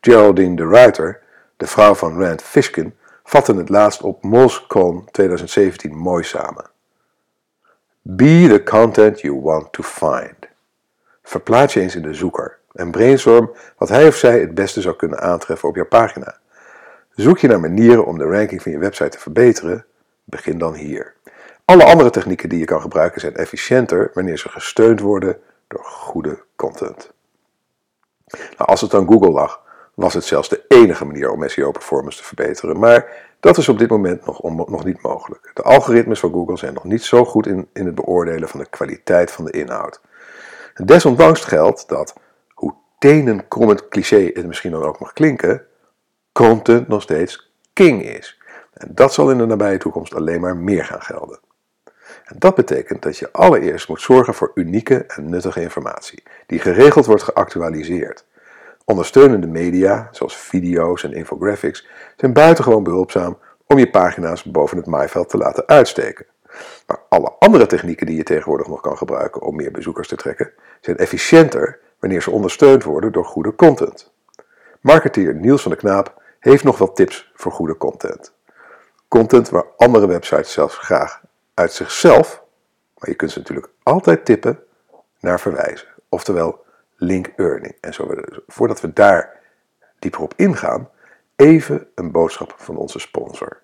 Geraldine 0.00 0.56
de 0.56 0.66
Ruiter, 0.66 1.20
de 1.56 1.66
vrouw 1.66 1.94
van 1.94 2.22
Rand 2.22 2.42
Fishkin, 2.42 2.94
vatte 3.24 3.54
het 3.54 3.68
laatst 3.68 4.02
op 4.02 4.22
MozCon 4.22 5.08
2017 5.10 5.96
mooi 5.96 6.24
samen. 6.24 6.70
Be 8.02 8.46
the 8.48 8.62
content 8.62 9.20
you 9.20 9.40
want 9.40 9.72
to 9.72 9.82
find. 9.82 10.48
Verplaats 11.22 11.74
je 11.74 11.80
eens 11.80 11.96
in 11.96 12.02
de 12.02 12.14
zoeker 12.14 12.58
en 12.72 12.90
brainstorm 12.90 13.50
wat 13.76 13.88
hij 13.88 14.08
of 14.08 14.16
zij 14.16 14.40
het 14.40 14.54
beste 14.54 14.80
zou 14.80 14.96
kunnen 14.96 15.20
aantreffen 15.20 15.68
op 15.68 15.76
jouw 15.76 15.86
pagina. 15.86 16.38
Zoek 17.10 17.38
je 17.38 17.48
naar 17.48 17.60
manieren 17.60 18.06
om 18.06 18.18
de 18.18 18.24
ranking 18.24 18.62
van 18.62 18.72
je 18.72 18.78
website 18.78 19.08
te 19.08 19.18
verbeteren? 19.18 19.84
Begin 20.24 20.58
dan 20.58 20.74
hier. 20.74 21.14
Alle 21.64 21.84
andere 21.84 22.10
technieken 22.10 22.48
die 22.48 22.58
je 22.58 22.64
kan 22.64 22.80
gebruiken 22.80 23.20
zijn 23.20 23.36
efficiënter 23.36 24.10
wanneer 24.14 24.38
ze 24.38 24.48
gesteund 24.48 25.00
worden 25.00 25.36
door 25.70 25.84
goede 25.84 26.42
content. 26.56 27.12
Nou, 28.26 28.70
als 28.70 28.80
het 28.80 28.94
aan 28.94 29.06
Google 29.06 29.30
lag, 29.30 29.62
was 29.94 30.14
het 30.14 30.24
zelfs 30.24 30.48
de 30.48 30.64
enige 30.68 31.04
manier 31.04 31.30
om 31.30 31.48
SEO-performance 31.48 32.18
te 32.18 32.24
verbeteren, 32.24 32.78
maar 32.78 33.28
dat 33.40 33.58
is 33.58 33.68
op 33.68 33.78
dit 33.78 33.90
moment 33.90 34.26
nog, 34.26 34.42
nog 34.68 34.84
niet 34.84 35.02
mogelijk. 35.02 35.50
De 35.54 35.62
algoritmes 35.62 36.20
van 36.20 36.32
Google 36.32 36.56
zijn 36.56 36.74
nog 36.74 36.84
niet 36.84 37.02
zo 37.02 37.24
goed 37.24 37.46
in, 37.46 37.68
in 37.72 37.86
het 37.86 37.94
beoordelen 37.94 38.48
van 38.48 38.60
de 38.60 38.66
kwaliteit 38.66 39.30
van 39.30 39.44
de 39.44 39.50
inhoud. 39.50 40.00
En 40.74 40.86
desondanks 40.86 41.44
geldt 41.44 41.88
dat, 41.88 42.14
hoe 42.54 42.74
tenenkrommend 42.98 43.88
cliché 43.88 44.30
het 44.32 44.46
misschien 44.46 44.70
dan 44.70 44.82
ook 44.82 45.00
mag 45.00 45.12
klinken, 45.12 45.66
content 46.32 46.88
nog 46.88 47.02
steeds 47.02 47.52
king 47.72 48.02
is. 48.02 48.40
En 48.72 48.88
dat 48.94 49.12
zal 49.14 49.30
in 49.30 49.38
de 49.38 49.46
nabije 49.46 49.78
toekomst 49.78 50.14
alleen 50.14 50.40
maar 50.40 50.56
meer 50.56 50.84
gaan 50.84 51.02
gelden. 51.02 51.40
En 52.24 52.36
dat 52.38 52.54
betekent 52.54 53.02
dat 53.02 53.18
je 53.18 53.32
allereerst 53.32 53.88
moet 53.88 54.00
zorgen 54.00 54.34
voor 54.34 54.50
unieke 54.54 55.04
en 55.06 55.28
nuttige 55.28 55.62
informatie, 55.62 56.22
die 56.46 56.58
geregeld 56.58 57.06
wordt 57.06 57.22
geactualiseerd. 57.22 58.24
Ondersteunende 58.84 59.46
media, 59.46 60.08
zoals 60.10 60.36
video's 60.36 61.04
en 61.04 61.12
infographics, 61.12 61.86
zijn 62.16 62.32
buitengewoon 62.32 62.82
behulpzaam 62.82 63.38
om 63.66 63.78
je 63.78 63.90
pagina's 63.90 64.42
boven 64.42 64.76
het 64.76 64.86
maaiveld 64.86 65.28
te 65.28 65.36
laten 65.36 65.66
uitsteken. 65.66 66.26
Maar 66.86 66.98
alle 67.08 67.32
andere 67.38 67.66
technieken 67.66 68.06
die 68.06 68.16
je 68.16 68.22
tegenwoordig 68.22 68.66
nog 68.66 68.80
kan 68.80 68.96
gebruiken 68.96 69.42
om 69.42 69.56
meer 69.56 69.70
bezoekers 69.70 70.08
te 70.08 70.16
trekken, 70.16 70.52
zijn 70.80 70.96
efficiënter 70.96 71.78
wanneer 71.98 72.22
ze 72.22 72.30
ondersteund 72.30 72.84
worden 72.84 73.12
door 73.12 73.24
goede 73.24 73.54
content. 73.54 74.12
Marketeer 74.80 75.34
Niels 75.34 75.62
van 75.62 75.70
de 75.70 75.76
Knaap 75.76 76.22
heeft 76.38 76.64
nog 76.64 76.78
wat 76.78 76.96
tips 76.96 77.30
voor 77.34 77.52
goede 77.52 77.76
content. 77.76 78.34
Content 79.08 79.48
waar 79.48 79.64
andere 79.76 80.06
websites 80.06 80.52
zelfs 80.52 80.78
graag 80.78 81.19
uit 81.60 81.72
zichzelf, 81.72 82.42
maar 82.98 83.08
je 83.08 83.14
kunt 83.14 83.30
ze 83.30 83.38
natuurlijk 83.38 83.72
altijd 83.82 84.24
tippen, 84.24 84.58
naar 85.20 85.40
verwijzen. 85.40 85.88
Oftewel 86.08 86.64
link 86.96 87.26
earning. 87.36 87.76
En 87.80 87.94
zo, 87.94 88.10
voordat 88.46 88.80
we 88.80 88.92
daar 88.92 89.40
dieper 89.98 90.20
op 90.20 90.34
ingaan, 90.36 90.88
even 91.36 91.86
een 91.94 92.10
boodschap 92.10 92.54
van 92.56 92.76
onze 92.76 92.98
sponsor. 92.98 93.58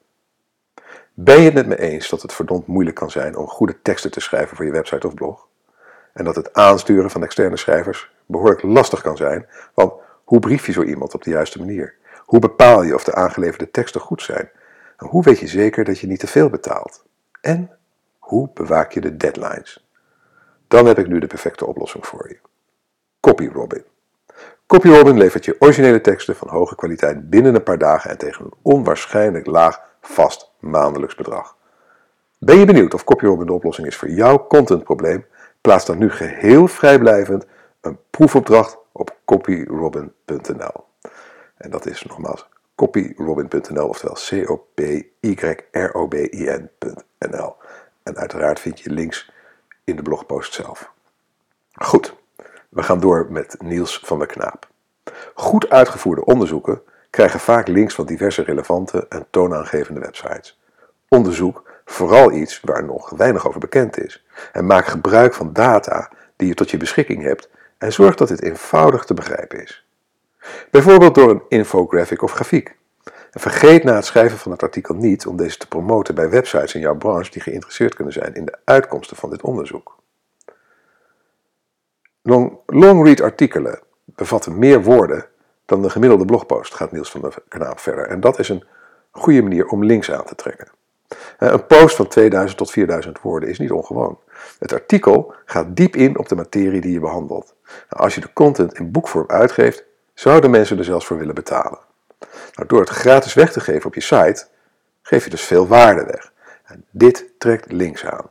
Ben 1.15 1.39
je 1.39 1.45
het 1.45 1.55
met 1.55 1.67
me 1.67 1.79
eens 1.79 2.09
dat 2.09 2.23
het 2.23 2.33
verdomd 2.33 2.67
moeilijk 2.67 2.97
kan 2.97 3.11
zijn 3.11 3.37
om 3.37 3.47
goede 3.47 3.83
teksten 3.83 4.11
te 4.11 4.21
schrijven 4.21 4.57
voor 4.57 4.65
je 4.65 4.73
website 4.73 5.07
of 5.07 5.15
blog? 5.15 5.49
En 6.13 6.25
dat 6.25 6.37
het 6.37 6.53
aansturen 6.53 7.11
van 7.11 7.23
externe 7.23 7.57
schrijvers 7.57 8.11
behoorlijk 8.27 8.63
lastig 8.63 9.01
kan 9.01 9.17
zijn, 9.17 9.47
want 9.75 9.93
hoe 10.25 10.41
brief 10.41 10.67
je 10.67 10.73
zo 10.73 10.83
iemand 10.83 11.15
op 11.15 11.25
de 11.25 11.31
juiste 11.31 11.59
manier? 11.59 11.95
Hoe 12.19 12.41
bepaal 12.41 12.83
je 12.83 12.95
of 12.95 13.05
de 13.05 13.15
aangeleverde 13.15 13.71
teksten 13.71 14.01
goed 14.01 14.23
zijn? 14.23 14.51
En 14.97 15.07
hoe 15.07 15.23
weet 15.23 15.39
je 15.39 15.47
zeker 15.47 15.85
dat 15.85 15.99
je 15.99 16.07
niet 16.07 16.21
te 16.21 16.27
veel 16.27 16.51
betaalt? 16.51 17.05
En 17.41 17.76
hoe 18.27 18.51
bewaak 18.55 18.93
je 18.93 19.01
de 19.01 19.17
deadlines? 19.17 19.89
Dan 20.69 20.87
heb 20.87 20.99
ik 20.99 21.07
nu 21.07 21.19
de 21.19 21.27
perfecte 21.27 21.67
oplossing 21.67 22.07
voor 22.07 22.29
je. 22.29 22.39
CopyRobin. 23.21 23.85
CopyRobin 24.67 25.19
levert 25.19 25.45
je 25.45 25.57
originele 25.59 26.01
teksten 26.01 26.37
van 26.37 26.49
hoge 26.49 26.75
kwaliteit 26.77 27.31
binnen 27.31 27.55
een 27.55 27.63
paar 27.63 27.79
dagen 27.79 28.11
en 28.11 28.19
tegen 28.19 28.45
een 28.45 28.53
onwaarschijnlijk 28.63 29.47
laag 29.47 29.81
vast 30.01 30.53
maandelijks 30.59 31.15
bedrag. 31.15 31.57
Ben 32.39 32.59
je 32.59 32.65
benieuwd 32.65 32.95
of 32.95 33.05
CopyRobin 33.05 33.47
de 33.47 33.53
oplossing 33.53 33.87
is 33.87 33.97
voor 33.97 34.11
jouw 34.11 34.47
contentprobleem? 34.47 35.27
Plaats 35.61 35.87
dan 35.87 35.99
nu 35.99 36.11
geheel 36.11 36.69
vrijblijvend 36.69 37.47
een 37.81 37.99
proefopdracht 38.11 38.79
op 38.93 39.17
copyrobin.nl. 39.25 40.85
En 41.57 41.71
dat 41.71 41.87
is 41.87 42.03
nogmaals 42.03 42.49
copyrobin.nl, 42.75 43.89
oftewel 43.89 44.15
C-O-P-Y-R-O-B-I-N.nl. 44.15 45.17
En 48.07 48.17
uiteraard 48.17 48.61
vind 48.61 48.81
je 48.81 48.91
links 48.91 49.31
in 49.85 49.97
de 49.97 50.03
blogpost 50.03 50.55
zelf. 50.55 50.93
Goed, 51.73 52.15
we 52.69 52.83
gaan 52.83 53.01
door 53.01 53.27
met 53.31 53.57
Niels 53.59 54.01
van 54.05 54.19
der 54.19 54.27
Knaap. 54.27 54.69
Goed 55.35 55.69
uitgevoerde 55.71 56.25
onderzoeken 56.25 56.83
krijgen 57.11 57.41
vaak 57.41 57.69
links 57.69 57.95
van 57.95 58.07
diverse 58.07 58.43
relevante 58.43 59.07
en 59.09 59.27
toonaangevende 59.31 60.01
websites. 60.01 60.61
Onderzoek 61.09 61.71
vooral 61.85 62.33
iets 62.33 62.61
waar 62.61 62.85
nog 62.85 63.11
weinig 63.11 63.49
over 63.49 63.61
bekend 63.61 63.99
is. 63.99 64.25
En 64.53 64.67
maak 64.67 64.87
gebruik 64.87 65.35
van 65.35 65.53
data 65.53 66.11
die 66.37 66.49
je 66.49 66.55
tot 66.55 66.71
je 66.71 66.77
beschikking 66.77 67.23
hebt 67.23 67.49
en 67.79 67.93
zorg 67.93 68.15
dat 68.15 68.29
dit 68.29 68.43
eenvoudig 68.43 69.05
te 69.05 69.15
begrijpen 69.15 69.63
is. 69.63 69.87
Bijvoorbeeld 70.71 71.15
door 71.15 71.31
een 71.31 71.43
infographic 71.49 72.23
of 72.23 72.33
grafiek. 72.33 72.77
Vergeet 73.39 73.85
na 73.85 73.95
het 73.95 74.05
schrijven 74.05 74.39
van 74.39 74.53
het 74.53 74.63
artikel 74.63 74.95
niet 74.95 75.27
om 75.27 75.37
deze 75.37 75.57
te 75.57 75.69
promoten 75.69 76.15
bij 76.15 76.31
websites 76.31 76.75
in 76.75 76.81
jouw 76.81 76.97
branche 76.97 77.31
die 77.31 77.43
geïnteresseerd 77.43 77.95
kunnen 77.95 78.13
zijn 78.13 78.35
in 78.35 78.45
de 78.45 78.59
uitkomsten 78.65 79.17
van 79.17 79.31
dit 79.31 79.43
onderzoek. 79.43 79.97
Long, 82.23 82.59
long-read 82.67 83.21
artikelen 83.21 83.81
bevatten 84.05 84.59
meer 84.59 84.83
woorden 84.83 85.27
dan 85.65 85.83
de 85.83 85.91
gemiddelde 85.91 86.25
blogpost, 86.25 86.75
gaat 86.75 86.93
Niels 86.93 87.11
van 87.11 87.21
der 87.21 87.35
Kanaap 87.49 87.79
verder. 87.79 88.07
En 88.07 88.21
dat 88.21 88.39
is 88.39 88.49
een 88.49 88.65
goede 89.11 89.43
manier 89.43 89.67
om 89.67 89.85
links 89.85 90.11
aan 90.11 90.25
te 90.25 90.35
trekken. 90.35 90.69
Eh, 91.39 91.51
een 91.51 91.67
post 91.67 91.97
van 91.97 92.09
2000 92.09 92.59
tot 92.59 92.71
4000 92.71 93.21
woorden 93.21 93.49
is 93.49 93.59
niet 93.59 93.73
ongewoon. 93.73 94.19
Het 94.59 94.73
artikel 94.73 95.35
gaat 95.45 95.77
diep 95.77 95.97
in 95.97 96.19
op 96.19 96.29
de 96.29 96.37
materie 96.37 96.81
die 96.81 96.93
je 96.93 97.01
behandelt. 97.01 97.55
Nou, 97.65 98.03
als 98.03 98.15
je 98.15 98.21
de 98.21 98.33
content 98.33 98.79
in 98.79 98.91
boekvorm 98.91 99.29
uitgeeft, 99.29 99.85
zouden 100.15 100.51
mensen 100.51 100.79
er 100.79 100.85
zelfs 100.85 101.07
voor 101.07 101.19
willen 101.19 101.35
betalen. 101.35 101.86
Nou, 102.55 102.69
door 102.69 102.81
het 102.81 102.89
gratis 102.89 103.35
weg 103.35 103.53
te 103.53 103.61
geven 103.61 103.87
op 103.87 103.95
je 103.95 104.01
site, 104.01 104.47
geef 105.03 105.25
je 105.25 105.31
dus 105.31 105.45
veel 105.45 105.67
waarde 105.67 106.05
weg. 106.05 106.33
En 106.65 106.85
dit 106.91 107.25
trekt 107.39 107.73
links 107.73 108.05
aan. 108.05 108.31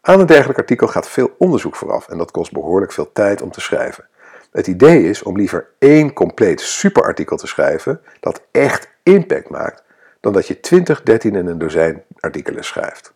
Aan 0.00 0.20
een 0.20 0.26
dergelijk 0.26 0.58
artikel 0.58 0.88
gaat 0.88 1.08
veel 1.08 1.34
onderzoek 1.38 1.76
vooraf 1.76 2.08
en 2.08 2.18
dat 2.18 2.30
kost 2.30 2.52
behoorlijk 2.52 2.92
veel 2.92 3.12
tijd 3.12 3.42
om 3.42 3.50
te 3.50 3.60
schrijven. 3.60 4.08
Het 4.52 4.66
idee 4.66 5.02
is 5.02 5.22
om 5.22 5.36
liever 5.36 5.68
één 5.78 6.12
compleet 6.12 6.60
superartikel 6.60 7.36
te 7.36 7.46
schrijven 7.46 8.00
dat 8.20 8.42
echt 8.50 8.88
impact 9.02 9.48
maakt, 9.48 9.82
dan 10.20 10.32
dat 10.32 10.46
je 10.46 10.60
20, 10.60 11.02
13 11.02 11.36
en 11.36 11.46
een 11.46 11.58
dozijn 11.58 12.04
artikelen 12.20 12.64
schrijft. 12.64 13.12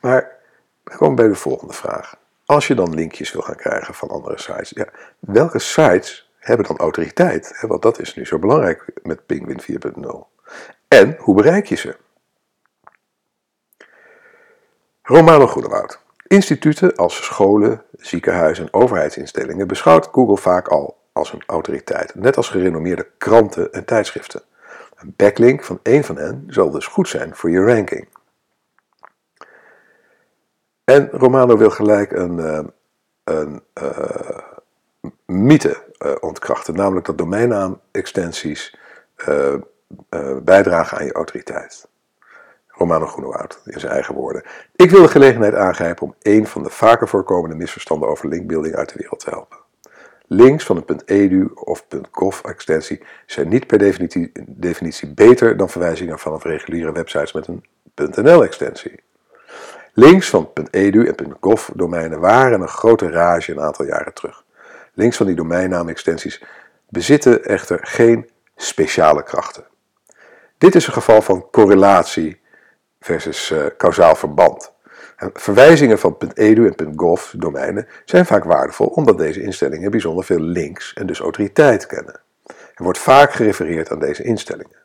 Maar 0.00 0.36
we 0.84 0.96
komen 0.96 1.16
bij 1.16 1.28
de 1.28 1.34
volgende 1.34 1.74
vraag. 1.74 2.16
Als 2.44 2.66
je 2.66 2.74
dan 2.74 2.94
linkjes 2.94 3.32
wil 3.32 3.42
gaan 3.42 3.56
krijgen 3.56 3.94
van 3.94 4.08
andere 4.08 4.38
sites, 4.38 4.70
ja, 4.70 4.86
welke 5.18 5.58
sites 5.58 6.29
hebben 6.50 6.66
dan 6.66 6.86
autoriteit? 6.86 7.64
Want 7.66 7.82
dat 7.82 8.00
is 8.00 8.14
nu 8.14 8.26
zo 8.26 8.38
belangrijk 8.38 8.84
met 9.02 9.26
Penguin 9.26 9.60
4.0. 9.60 10.30
En 10.88 11.16
hoe 11.18 11.34
bereik 11.34 11.66
je 11.66 11.76
ze? 11.76 11.96
Romano 15.02 15.46
Groenewoud. 15.46 16.00
Instituten 16.26 16.96
als 16.96 17.24
scholen, 17.24 17.82
ziekenhuizen 17.92 18.64
en 18.64 18.72
overheidsinstellingen 18.72 19.66
beschouwt 19.66 20.08
Google 20.12 20.36
vaak 20.36 20.68
al 20.68 20.98
als 21.12 21.32
een 21.32 21.42
autoriteit, 21.46 22.14
net 22.14 22.36
als 22.36 22.48
gerenommeerde 22.48 23.06
kranten 23.18 23.72
en 23.72 23.84
tijdschriften. 23.84 24.42
Een 24.96 25.14
backlink 25.16 25.64
van 25.64 25.80
één 25.82 26.04
van 26.04 26.16
hen 26.16 26.44
zal 26.46 26.70
dus 26.70 26.86
goed 26.86 27.08
zijn 27.08 27.34
voor 27.34 27.50
je 27.50 27.64
ranking. 27.64 28.08
En 30.84 31.08
Romano 31.10 31.56
wil 31.56 31.70
gelijk 31.70 32.12
een, 32.12 32.38
uh, 32.38 32.60
een 33.24 33.62
uh, 33.82 34.38
mythe 35.26 35.89
uh, 36.06 36.12
ontkrachten, 36.20 36.74
namelijk 36.74 37.06
dat 37.06 37.18
domeinnaam-extensies 37.18 38.78
bijdragen 40.42 40.98
aan 40.98 41.04
je 41.04 41.12
autoriteit. 41.12 41.88
Romano 42.66 43.06
Groenewoud, 43.06 43.60
in 43.64 43.80
zijn 43.80 43.92
eigen 43.92 44.14
woorden. 44.14 44.42
Ik 44.76 44.90
wil 44.90 45.02
de 45.02 45.08
gelegenheid 45.08 45.54
aangrijpen 45.54 46.02
om 46.06 46.14
een 46.22 46.46
van 46.46 46.62
de 46.62 46.70
vaker 46.70 47.08
voorkomende 47.08 47.56
misverstanden 47.56 48.08
over 48.08 48.28
linkbuilding 48.28 48.74
uit 48.74 48.88
de 48.88 48.98
wereld 48.98 49.20
te 49.20 49.30
helpen. 49.30 49.58
Links 50.26 50.64
van 50.64 50.82
een 50.86 51.00
.edu 51.04 51.50
of 51.54 51.86
.gov 52.10 52.40
extensie 52.40 53.02
zijn 53.26 53.48
niet 53.48 53.66
per 53.66 53.78
definitie, 53.78 54.32
definitie 54.46 55.14
beter 55.14 55.56
dan 55.56 55.68
verwijzingen 55.68 56.18
vanaf 56.18 56.44
reguliere 56.44 56.92
websites 56.92 57.32
met 57.32 57.46
een 57.46 57.64
.nl 58.24 58.44
extensie. 58.44 59.02
Links 59.92 60.30
van 60.30 60.50
.edu 60.70 61.06
en 61.06 61.36
.gov 61.40 61.68
domeinen 61.74 62.20
waren 62.20 62.60
een 62.60 62.68
grote 62.68 63.10
rage 63.10 63.52
een 63.52 63.60
aantal 63.60 63.86
jaren 63.86 64.14
terug. 64.14 64.44
Links 64.94 65.16
van 65.16 65.26
die 65.26 65.34
domeinnaam-extensies 65.34 66.42
bezitten 66.88 67.44
echter 67.44 67.78
geen 67.82 68.30
speciale 68.56 69.22
krachten. 69.22 69.64
Dit 70.58 70.74
is 70.74 70.86
een 70.86 70.92
geval 70.92 71.22
van 71.22 71.48
correlatie 71.50 72.40
versus 73.00 73.50
uh, 73.50 73.66
kausaal 73.76 74.14
verband. 74.14 74.72
En 75.16 75.30
verwijzingen 75.34 75.98
van 75.98 76.16
.edu 76.34 76.66
en 76.76 76.92
.gov 76.96 77.30
domeinen 77.32 77.88
zijn 78.04 78.26
vaak 78.26 78.44
waardevol 78.44 78.86
omdat 78.86 79.18
deze 79.18 79.42
instellingen 79.42 79.90
bijzonder 79.90 80.24
veel 80.24 80.40
links 80.40 80.92
en 80.92 81.06
dus 81.06 81.18
autoriteit 81.20 81.86
kennen. 81.86 82.20
Er 82.46 82.84
wordt 82.84 82.98
vaak 82.98 83.32
gerefereerd 83.32 83.90
aan 83.90 83.98
deze 83.98 84.22
instellingen. 84.22 84.76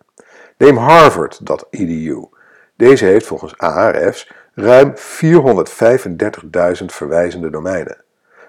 Neem 0.58 0.78
Harvard.edu. 0.78 2.30
Deze 2.76 3.06
heeft 3.06 3.26
volgens 3.26 3.58
ARF's 3.58 4.32
ruim 4.54 4.94
435.000 4.96 6.86
verwijzende 6.86 7.50
domeinen. 7.50 8.05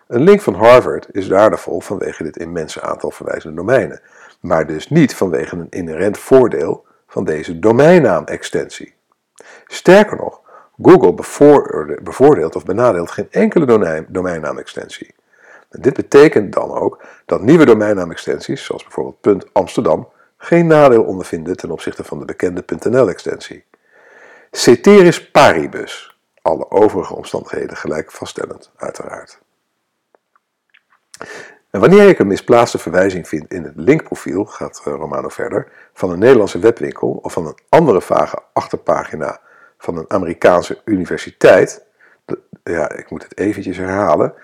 Een 0.07 0.23
link 0.23 0.41
van 0.41 0.55
Harvard 0.55 1.07
is 1.11 1.29
waardevol 1.29 1.81
vanwege 1.81 2.23
dit 2.23 2.37
immense 2.37 2.83
aantal 2.83 3.11
verwijzende 3.11 3.57
domeinen, 3.57 4.01
maar 4.41 4.67
dus 4.67 4.89
niet 4.89 5.15
vanwege 5.15 5.57
een 5.57 5.67
inherent 5.71 6.19
voordeel 6.19 6.85
van 7.07 7.25
deze 7.25 7.59
domeinnaam-extensie. 7.59 8.95
Sterker 9.67 10.17
nog, 10.17 10.41
Google 10.83 11.15
bevoordeelt 12.03 12.57
of 12.57 12.65
benadeelt 12.65 13.11
geen 13.11 13.29
enkele 13.31 14.05
domeinnaam-extensie. 14.09 15.15
Dit 15.71 15.95
betekent 15.95 16.53
dan 16.53 16.71
ook 16.71 17.03
dat 17.25 17.43
nieuwe 17.43 17.65
domeinnaam-extensies, 17.65 18.65
zoals 18.65 18.83
bijvoorbeeld 18.83 19.49
.amsterdam, 19.53 20.09
geen 20.37 20.67
nadeel 20.67 21.03
ondervinden 21.03 21.57
ten 21.57 21.71
opzichte 21.71 22.05
van 22.05 22.19
de 22.19 22.25
bekende 22.25 22.65
.nl-extensie. 22.89 23.65
Ceteris 24.51 25.31
paribus, 25.31 26.19
alle 26.43 26.71
overige 26.71 27.15
omstandigheden 27.15 27.77
gelijk 27.77 28.13
vaststellend, 28.13 28.71
uiteraard. 28.77 29.45
En 31.77 31.83
wanneer 31.83 32.09
ik 32.09 32.19
een 32.19 32.27
misplaatste 32.27 32.79
verwijzing 32.79 33.29
vind 33.29 33.53
in 33.53 33.65
het 33.65 33.73
linkprofiel, 33.77 34.45
gaat 34.45 34.83
eh, 34.85 34.93
Romano 34.93 35.29
verder, 35.29 35.69
van 35.93 36.11
een 36.11 36.19
Nederlandse 36.19 36.59
webwinkel 36.59 37.19
of 37.23 37.33
van 37.33 37.47
een 37.47 37.59
andere 37.69 38.01
vage 38.01 38.39
achterpagina 38.53 39.41
van 39.79 39.97
een 39.97 40.11
Amerikaanse 40.11 40.81
universiteit, 40.85 41.87
ja, 42.65 42.91
ik 42.91 43.11
moet 43.11 43.23
het 43.23 43.39
eventjes 43.39 43.77
herhalen, 43.77 44.35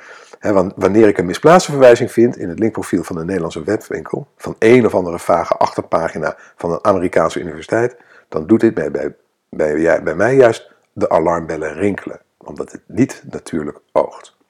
wanneer 0.76 1.08
ik 1.08 1.18
een 1.18 1.26
misplaatste 1.26 1.70
verwijzing 1.70 2.12
vind 2.12 2.36
in 2.36 2.48
het 2.48 2.58
linkprofiel 2.58 3.02
van 3.02 3.16
een 3.16 3.26
Nederlandse 3.26 3.64
webwinkel, 3.64 4.26
van 4.36 4.56
een 4.58 4.86
of 4.86 4.94
andere 4.94 5.18
vage 5.18 5.54
achterpagina 5.54 6.36
van 6.56 6.72
een 6.72 6.84
Amerikaanse 6.84 7.40
universiteit, 7.40 7.96
dan 8.28 8.46
doet 8.46 8.60
dit 8.60 8.74
bij, 8.74 8.90
bij, 8.90 9.14
bij, 9.48 10.02
bij 10.02 10.14
mij 10.14 10.34
juist 10.34 10.72
de 10.92 11.08
alarmbellen 11.08 11.74
rinkelen, 11.74 12.20
omdat 12.38 12.72
het 12.72 12.82
niet 12.86 13.22
natuurlijk 13.30 13.78
oogt. 13.92 14.40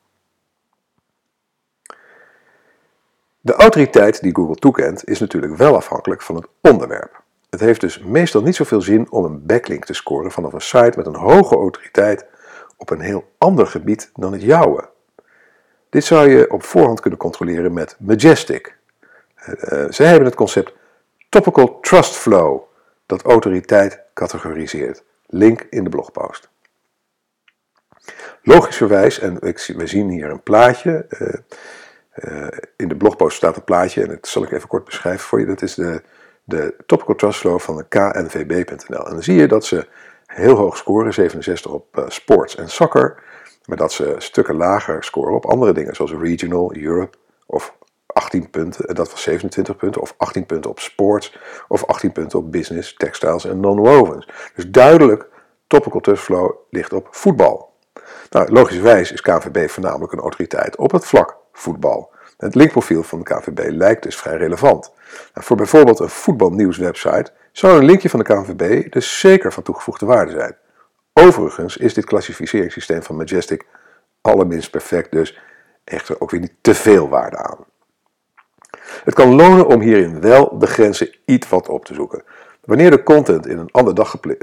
De 3.44 3.52
autoriteit 3.52 4.22
die 4.22 4.34
Google 4.34 4.54
toekent 4.54 5.08
is 5.08 5.20
natuurlijk 5.20 5.56
wel 5.56 5.76
afhankelijk 5.76 6.22
van 6.22 6.34
het 6.34 6.46
onderwerp. 6.60 7.22
Het 7.50 7.60
heeft 7.60 7.80
dus 7.80 7.98
meestal 7.98 8.42
niet 8.42 8.56
zoveel 8.56 8.80
zin 8.80 9.10
om 9.10 9.24
een 9.24 9.46
backlink 9.46 9.84
te 9.84 9.94
scoren 9.94 10.30
vanaf 10.30 10.52
een 10.52 10.60
site 10.60 10.92
met 10.96 11.06
een 11.06 11.14
hoge 11.14 11.54
autoriteit 11.54 12.26
op 12.76 12.90
een 12.90 13.00
heel 13.00 13.32
ander 13.38 13.66
gebied 13.66 14.10
dan 14.14 14.32
het 14.32 14.42
jouwe. 14.42 14.88
Dit 15.88 16.04
zou 16.04 16.28
je 16.30 16.50
op 16.50 16.62
voorhand 16.62 17.00
kunnen 17.00 17.18
controleren 17.18 17.72
met 17.72 17.96
Majestic. 17.98 18.76
Uh, 19.46 19.84
zij 19.88 20.06
hebben 20.06 20.24
het 20.24 20.34
concept 20.34 20.72
Topical 21.28 21.80
Trust 21.80 22.14
Flow, 22.14 22.60
dat 23.06 23.22
autoriteit 23.22 24.00
categoriseert. 24.14 25.02
Link 25.26 25.66
in 25.70 25.84
de 25.84 25.90
blogpost. 25.90 26.50
Logischerwijs, 28.42 29.18
en 29.18 29.38
we 29.76 29.86
zien 29.86 30.08
hier 30.08 30.30
een 30.30 30.42
plaatje. 30.42 31.06
Uh, 31.08 31.34
uh, 32.14 32.46
in 32.76 32.88
de 32.88 32.96
blogpost 32.96 33.36
staat 33.36 33.56
een 33.56 33.64
plaatje, 33.64 34.02
en 34.02 34.08
dat 34.08 34.28
zal 34.28 34.42
ik 34.42 34.52
even 34.52 34.68
kort 34.68 34.84
beschrijven 34.84 35.26
voor 35.26 35.40
je. 35.40 35.46
Dat 35.46 35.62
is 35.62 35.74
de 35.74 36.02
de 36.44 36.74
Topical 36.86 37.14
Trust 37.14 37.40
Flow 37.40 37.58
van 37.58 37.76
de 37.76 37.84
knvb.nl. 37.88 39.06
En 39.06 39.12
dan 39.12 39.22
zie 39.22 39.36
je 39.36 39.48
dat 39.48 39.64
ze 39.64 39.86
heel 40.26 40.56
hoog 40.56 40.76
scoren, 40.76 41.14
67 41.14 41.70
op 41.70 41.98
uh, 41.98 42.04
sports 42.08 42.56
en 42.56 42.68
soccer, 42.68 43.22
maar 43.64 43.76
dat 43.76 43.92
ze 43.92 44.14
stukken 44.18 44.56
lager 44.56 45.04
scoren 45.04 45.34
op 45.34 45.46
andere 45.46 45.72
dingen, 45.72 45.94
zoals 45.94 46.12
regional, 46.12 46.76
Europe 46.76 47.16
of 47.46 47.76
18 48.06 48.50
punten, 48.50 48.84
en 48.84 48.94
dat 48.94 49.10
was 49.10 49.22
27 49.22 49.76
punten, 49.76 50.00
of 50.00 50.14
18 50.16 50.46
punten 50.46 50.70
op 50.70 50.80
sports, 50.80 51.38
of 51.68 51.84
18 51.84 52.12
punten 52.12 52.38
op 52.38 52.52
business, 52.52 52.94
textiles 52.94 53.44
en 53.44 53.60
non-wovens. 53.60 54.28
Dus 54.54 54.70
duidelijk, 54.70 55.28
topical 55.66 56.00
trustflow 56.00 56.56
ligt 56.70 56.92
op 56.92 57.08
voetbal. 57.10 57.70
Nou, 58.30 58.52
logischerwijs 58.52 59.12
is 59.12 59.20
KNVB 59.20 59.68
voornamelijk 59.70 60.12
een 60.12 60.18
autoriteit 60.18 60.76
op 60.76 60.90
het 60.90 61.06
vlak 61.06 61.41
voetbal. 61.52 62.10
Het 62.36 62.54
linkprofiel 62.54 63.02
van 63.02 63.18
de 63.18 63.24
KNVB 63.24 63.70
lijkt 63.70 64.02
dus 64.02 64.16
vrij 64.16 64.36
relevant. 64.36 64.92
Nou, 65.34 65.46
voor 65.46 65.56
bijvoorbeeld 65.56 65.98
een 65.98 66.08
voetbalnieuwswebsite 66.08 67.32
zou 67.52 67.78
een 67.78 67.84
linkje 67.84 68.08
van 68.08 68.18
de 68.18 68.24
KNVB 68.24 68.92
dus 68.92 69.20
zeker 69.20 69.52
van 69.52 69.62
toegevoegde 69.62 70.06
waarde 70.06 70.32
zijn. 70.32 70.56
Overigens 71.12 71.76
is 71.76 71.94
dit 71.94 72.04
klassificeringssysteem 72.04 73.02
van 73.02 73.16
Majestic 73.16 73.66
allerminst 74.20 74.70
perfect, 74.70 75.12
dus 75.12 75.38
echter 75.84 76.20
ook 76.20 76.30
weer 76.30 76.40
niet 76.40 76.54
te 76.60 76.74
veel 76.74 77.08
waarde 77.08 77.36
aan. 77.36 77.58
Het 79.04 79.14
kan 79.14 79.34
lonen 79.34 79.66
om 79.66 79.80
hierin 79.80 80.20
wel 80.20 80.58
de 80.58 80.66
grenzen 80.66 81.16
iets 81.24 81.48
wat 81.48 81.68
op 81.68 81.84
te 81.84 81.94
zoeken. 81.94 82.24
Wanneer 82.64 82.90
de 82.90 83.02
content 83.02 83.46
in 83.46 83.58
een 83.58 83.70
ander 83.70 83.94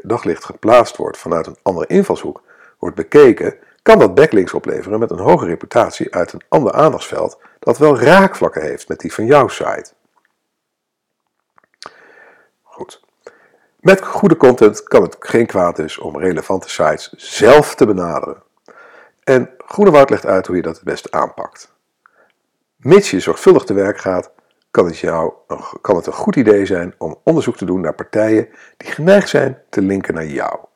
daglicht 0.03 0.45
geplaatst 0.45 0.97
wordt 0.97 1.17
vanuit 1.17 1.47
een 1.47 1.57
andere 1.61 1.87
invalshoek 1.87 2.43
wordt 2.79 2.95
bekeken, 2.95 3.55
kan 3.89 3.99
dat 3.99 4.15
backlinks 4.15 4.53
opleveren 4.53 4.99
met 4.99 5.11
een 5.11 5.19
hoge 5.19 5.45
reputatie 5.45 6.15
uit 6.15 6.33
een 6.33 6.41
ander 6.47 6.73
aandachtsveld 6.73 7.39
dat 7.59 7.77
wel 7.77 7.99
raakvlakken 7.99 8.61
heeft 8.61 8.87
met 8.87 8.99
die 8.99 9.13
van 9.13 9.25
jouw 9.25 9.47
site. 9.47 9.93
Goed. 12.63 13.01
Met 13.79 14.01
goede 14.01 14.37
content 14.37 14.83
kan 14.83 15.01
het 15.01 15.15
geen 15.19 15.45
kwaad 15.45 15.75
dus 15.75 15.97
om 15.97 16.17
relevante 16.17 16.69
sites 16.69 17.09
zelf 17.17 17.75
te 17.75 17.85
benaderen. 17.85 18.43
En 19.23 19.49
Groenewoud 19.57 20.09
legt 20.09 20.25
uit 20.25 20.47
hoe 20.47 20.55
je 20.55 20.61
dat 20.61 20.75
het 20.75 20.83
beste 20.83 21.11
aanpakt. 21.11 21.73
Mits 22.75 23.11
je 23.11 23.19
zorgvuldig 23.19 23.63
te 23.63 23.73
werk 23.73 23.99
gaat, 23.99 24.31
kan 24.71 24.85
het, 24.85 24.97
jou, 24.97 25.33
kan 25.81 25.95
het 25.95 26.05
een 26.05 26.13
goed 26.13 26.35
idee 26.35 26.65
zijn 26.65 26.95
om 26.97 27.19
onderzoek 27.23 27.57
te 27.57 27.65
doen 27.65 27.81
naar 27.81 27.95
partijen 27.95 28.49
die 28.77 28.91
geneigd 28.91 29.29
zijn 29.29 29.61
te 29.69 29.81
linken 29.81 30.13
naar 30.13 30.25
jou. 30.25 30.68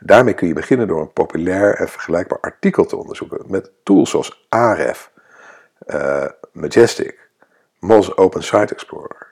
Daarmee 0.00 0.34
kun 0.34 0.48
je 0.48 0.54
beginnen 0.54 0.88
door 0.88 1.00
een 1.00 1.12
populair 1.12 1.74
en 1.74 1.88
vergelijkbaar 1.88 2.40
artikel 2.40 2.84
te 2.84 2.96
onderzoeken 2.96 3.44
met 3.46 3.70
tools 3.82 4.10
zoals 4.10 4.46
Ahref, 4.48 5.10
uh, 5.86 6.24
Majestic, 6.52 7.28
Moz 7.78 8.10
Open 8.14 8.42
Site 8.42 8.74
Explorer. 8.74 9.26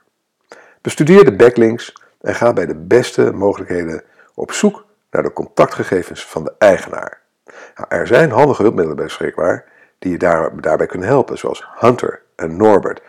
Bestudeer 0.81 1.25
de 1.25 1.37
backlinks 1.37 1.93
en 2.21 2.35
ga 2.35 2.53
bij 2.53 2.67
de 2.67 2.75
beste 2.75 3.33
mogelijkheden 3.33 4.03
op 4.35 4.53
zoek 4.53 4.87
naar 5.11 5.23
de 5.23 5.33
contactgegevens 5.33 6.27
van 6.27 6.45
de 6.45 6.55
eigenaar. 6.59 7.21
Nou, 7.75 7.87
er 7.89 8.07
zijn 8.07 8.31
handige 8.31 8.63
hulpmiddelen 8.63 9.05
beschikbaar 9.05 9.65
die 9.99 10.13
je 10.13 10.19
daar, 10.19 10.61
daarbij 10.61 10.87
kunnen 10.87 11.09
helpen, 11.09 11.39
zoals 11.39 11.69
Hunter 11.75 12.23
en 12.37 12.57
Norbert. 12.57 13.03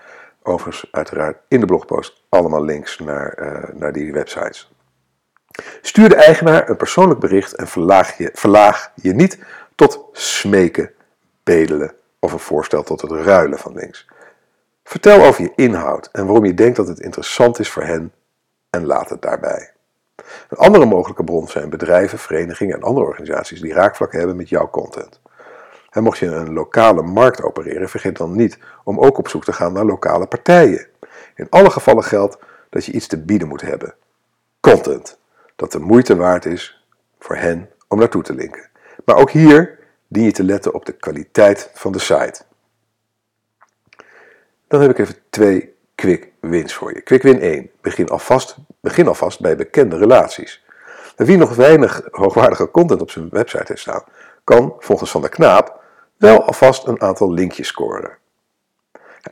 Overigens, 0.43 0.89
uiteraard 0.91 1.37
in 1.47 1.59
de 1.59 1.65
blogpost 1.65 2.23
allemaal 2.29 2.63
links 2.63 2.99
naar, 2.99 3.37
uh, 3.39 3.79
naar 3.79 3.91
die 3.91 4.13
websites. 4.13 4.71
Stuur 5.81 6.09
de 6.09 6.15
eigenaar 6.15 6.69
een 6.69 6.77
persoonlijk 6.77 7.19
bericht 7.19 7.55
en 7.55 7.67
verlaag 7.67 8.17
je, 8.17 8.29
verlaag 8.33 8.91
je 8.95 9.13
niet 9.13 9.39
tot 9.75 10.05
smeken, 10.11 10.91
bedelen 11.43 11.93
of 12.19 12.33
een 12.33 12.39
voorstel 12.39 12.83
tot 12.83 13.01
het 13.01 13.11
ruilen 13.11 13.59
van 13.59 13.73
links. 13.73 14.07
Vertel 14.83 15.25
over 15.25 15.41
je 15.41 15.51
inhoud 15.55 16.09
en 16.11 16.25
waarom 16.25 16.45
je 16.45 16.53
denkt 16.53 16.75
dat 16.75 16.87
het 16.87 16.99
interessant 16.99 17.59
is 17.59 17.69
voor 17.69 17.83
hen 17.83 18.13
en 18.69 18.85
laat 18.85 19.09
het 19.09 19.21
daarbij. 19.21 19.71
Een 20.49 20.57
andere 20.57 20.85
mogelijke 20.85 21.23
bron 21.23 21.47
zijn 21.47 21.69
bedrijven, 21.69 22.19
verenigingen 22.19 22.75
en 22.75 22.83
andere 22.83 23.05
organisaties 23.05 23.61
die 23.61 23.73
raakvlakken 23.73 24.19
hebben 24.19 24.37
met 24.37 24.49
jouw 24.49 24.69
content. 24.69 25.19
En 25.89 26.03
mocht 26.03 26.17
je 26.17 26.25
een 26.25 26.53
lokale 26.53 27.01
markt 27.01 27.41
opereren, 27.41 27.89
vergeet 27.89 28.17
dan 28.17 28.35
niet 28.35 28.57
om 28.83 28.99
ook 28.99 29.17
op 29.17 29.27
zoek 29.27 29.43
te 29.43 29.53
gaan 29.53 29.73
naar 29.73 29.85
lokale 29.85 30.27
partijen. 30.27 30.87
In 31.35 31.47
alle 31.49 31.69
gevallen 31.69 32.03
geldt 32.03 32.37
dat 32.69 32.85
je 32.85 32.91
iets 32.91 33.07
te 33.07 33.21
bieden 33.21 33.47
moet 33.47 33.61
hebben. 33.61 33.93
Content 34.59 35.18
dat 35.59 35.71
de 35.71 35.79
moeite 35.79 36.15
waard 36.15 36.45
is 36.45 36.85
voor 37.19 37.35
hen 37.35 37.69
om 37.87 37.99
naartoe 37.99 38.23
te 38.23 38.33
linken. 38.33 38.69
Maar 39.05 39.15
ook 39.15 39.31
hier 39.31 39.79
dien 40.07 40.23
je 40.23 40.31
te 40.31 40.43
letten 40.43 40.73
op 40.73 40.85
de 40.85 40.91
kwaliteit 40.91 41.69
van 41.73 41.91
de 41.91 41.99
site. 41.99 42.41
Dan 44.67 44.81
heb 44.81 44.89
ik 44.89 44.97
even 44.97 45.15
twee 45.29 45.75
quick 45.95 46.31
wins 46.39 46.73
voor 46.73 46.93
je. 46.93 47.01
Quick 47.01 47.21
win 47.21 47.41
1. 47.41 47.69
Begin 47.81 48.09
alvast, 48.09 48.57
begin 48.81 49.07
alvast 49.07 49.41
bij 49.41 49.55
bekende 49.55 49.97
relaties. 49.97 50.63
wie 51.15 51.37
nog 51.37 51.55
weinig 51.55 52.01
hoogwaardige 52.11 52.71
content 52.71 53.01
op 53.01 53.11
zijn 53.11 53.29
website 53.29 53.65
heeft 53.67 53.81
staan, 53.81 54.03
kan 54.43 54.75
volgens 54.79 55.11
Van 55.11 55.21
der 55.21 55.29
Knaap 55.29 55.81
wel 56.17 56.43
alvast 56.43 56.87
een 56.87 57.01
aantal 57.01 57.31
linkjes 57.31 57.67
scoren. 57.67 58.17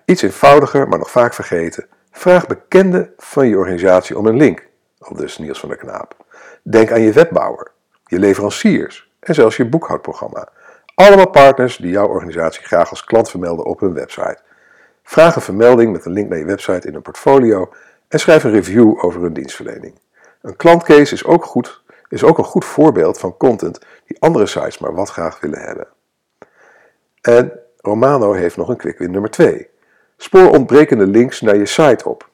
Iets 0.05 0.21
eenvoudiger, 0.21 0.87
maar 0.87 0.99
nog 0.99 1.11
vaak 1.11 1.33
vergeten. 1.33 1.87
Vraag 2.11 2.47
bekenden 2.47 3.13
van 3.17 3.47
je 3.47 3.57
organisatie 3.57 4.17
om 4.17 4.25
een 4.25 4.37
link 4.37 4.66
al 4.99 5.15
dus 5.15 5.37
Niels 5.37 5.59
van 5.59 5.69
der 5.69 5.77
Knaap. 5.77 6.15
Denk 6.61 6.91
aan 6.91 7.01
je 7.01 7.11
wetbouwer, 7.11 7.71
je 8.05 8.19
leveranciers 8.19 9.11
en 9.19 9.33
zelfs 9.33 9.57
je 9.57 9.69
boekhoudprogramma. 9.69 10.49
Allemaal 10.95 11.29
partners 11.29 11.77
die 11.77 11.91
jouw 11.91 12.07
organisatie 12.07 12.63
graag 12.63 12.89
als 12.89 13.03
klant 13.03 13.29
vermelden 13.29 13.65
op 13.65 13.79
hun 13.79 13.93
website. 13.93 14.37
Vraag 15.03 15.35
een 15.35 15.41
vermelding 15.41 15.91
met 15.91 16.05
een 16.05 16.11
link 16.11 16.29
naar 16.29 16.37
je 16.37 16.45
website 16.45 16.87
in 16.87 16.95
een 16.95 17.01
portfolio 17.01 17.73
en 18.07 18.19
schrijf 18.19 18.43
een 18.43 18.51
review 18.51 19.05
over 19.05 19.21
hun 19.21 19.33
dienstverlening. 19.33 19.99
Een 20.41 20.55
klantcase 20.55 21.13
is 21.13 21.25
ook, 21.25 21.45
goed, 21.45 21.81
is 22.09 22.23
ook 22.23 22.37
een 22.37 22.43
goed 22.43 22.65
voorbeeld 22.65 23.19
van 23.19 23.37
content 23.37 23.79
die 24.05 24.21
andere 24.21 24.45
sites 24.45 24.77
maar 24.77 24.93
wat 24.93 25.09
graag 25.09 25.39
willen 25.39 25.61
hebben. 25.61 25.87
En 27.21 27.59
Romano 27.77 28.31
heeft 28.31 28.57
nog 28.57 28.69
een 28.69 28.77
quick 28.77 28.97
win 28.97 29.11
nummer 29.11 29.29
2. 29.29 29.69
Spoor 30.17 30.49
ontbrekende 30.49 31.07
links 31.07 31.41
naar 31.41 31.55
je 31.55 31.65
site 31.65 32.09
op. 32.09 32.26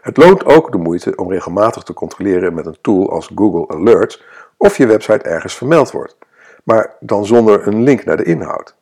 Het 0.00 0.16
loont 0.16 0.44
ook 0.44 0.72
de 0.72 0.78
moeite 0.78 1.16
om 1.16 1.30
regelmatig 1.30 1.82
te 1.82 1.94
controleren 1.94 2.54
met 2.54 2.66
een 2.66 2.78
tool 2.80 3.10
als 3.10 3.30
Google 3.34 3.76
Alerts 3.76 4.24
of 4.56 4.76
je 4.76 4.86
website 4.86 5.24
ergens 5.24 5.56
vermeld 5.56 5.90
wordt, 5.90 6.16
maar 6.64 6.94
dan 7.00 7.26
zonder 7.26 7.66
een 7.66 7.82
link 7.82 8.04
naar 8.04 8.16
de 8.16 8.24
inhoud. 8.24 8.74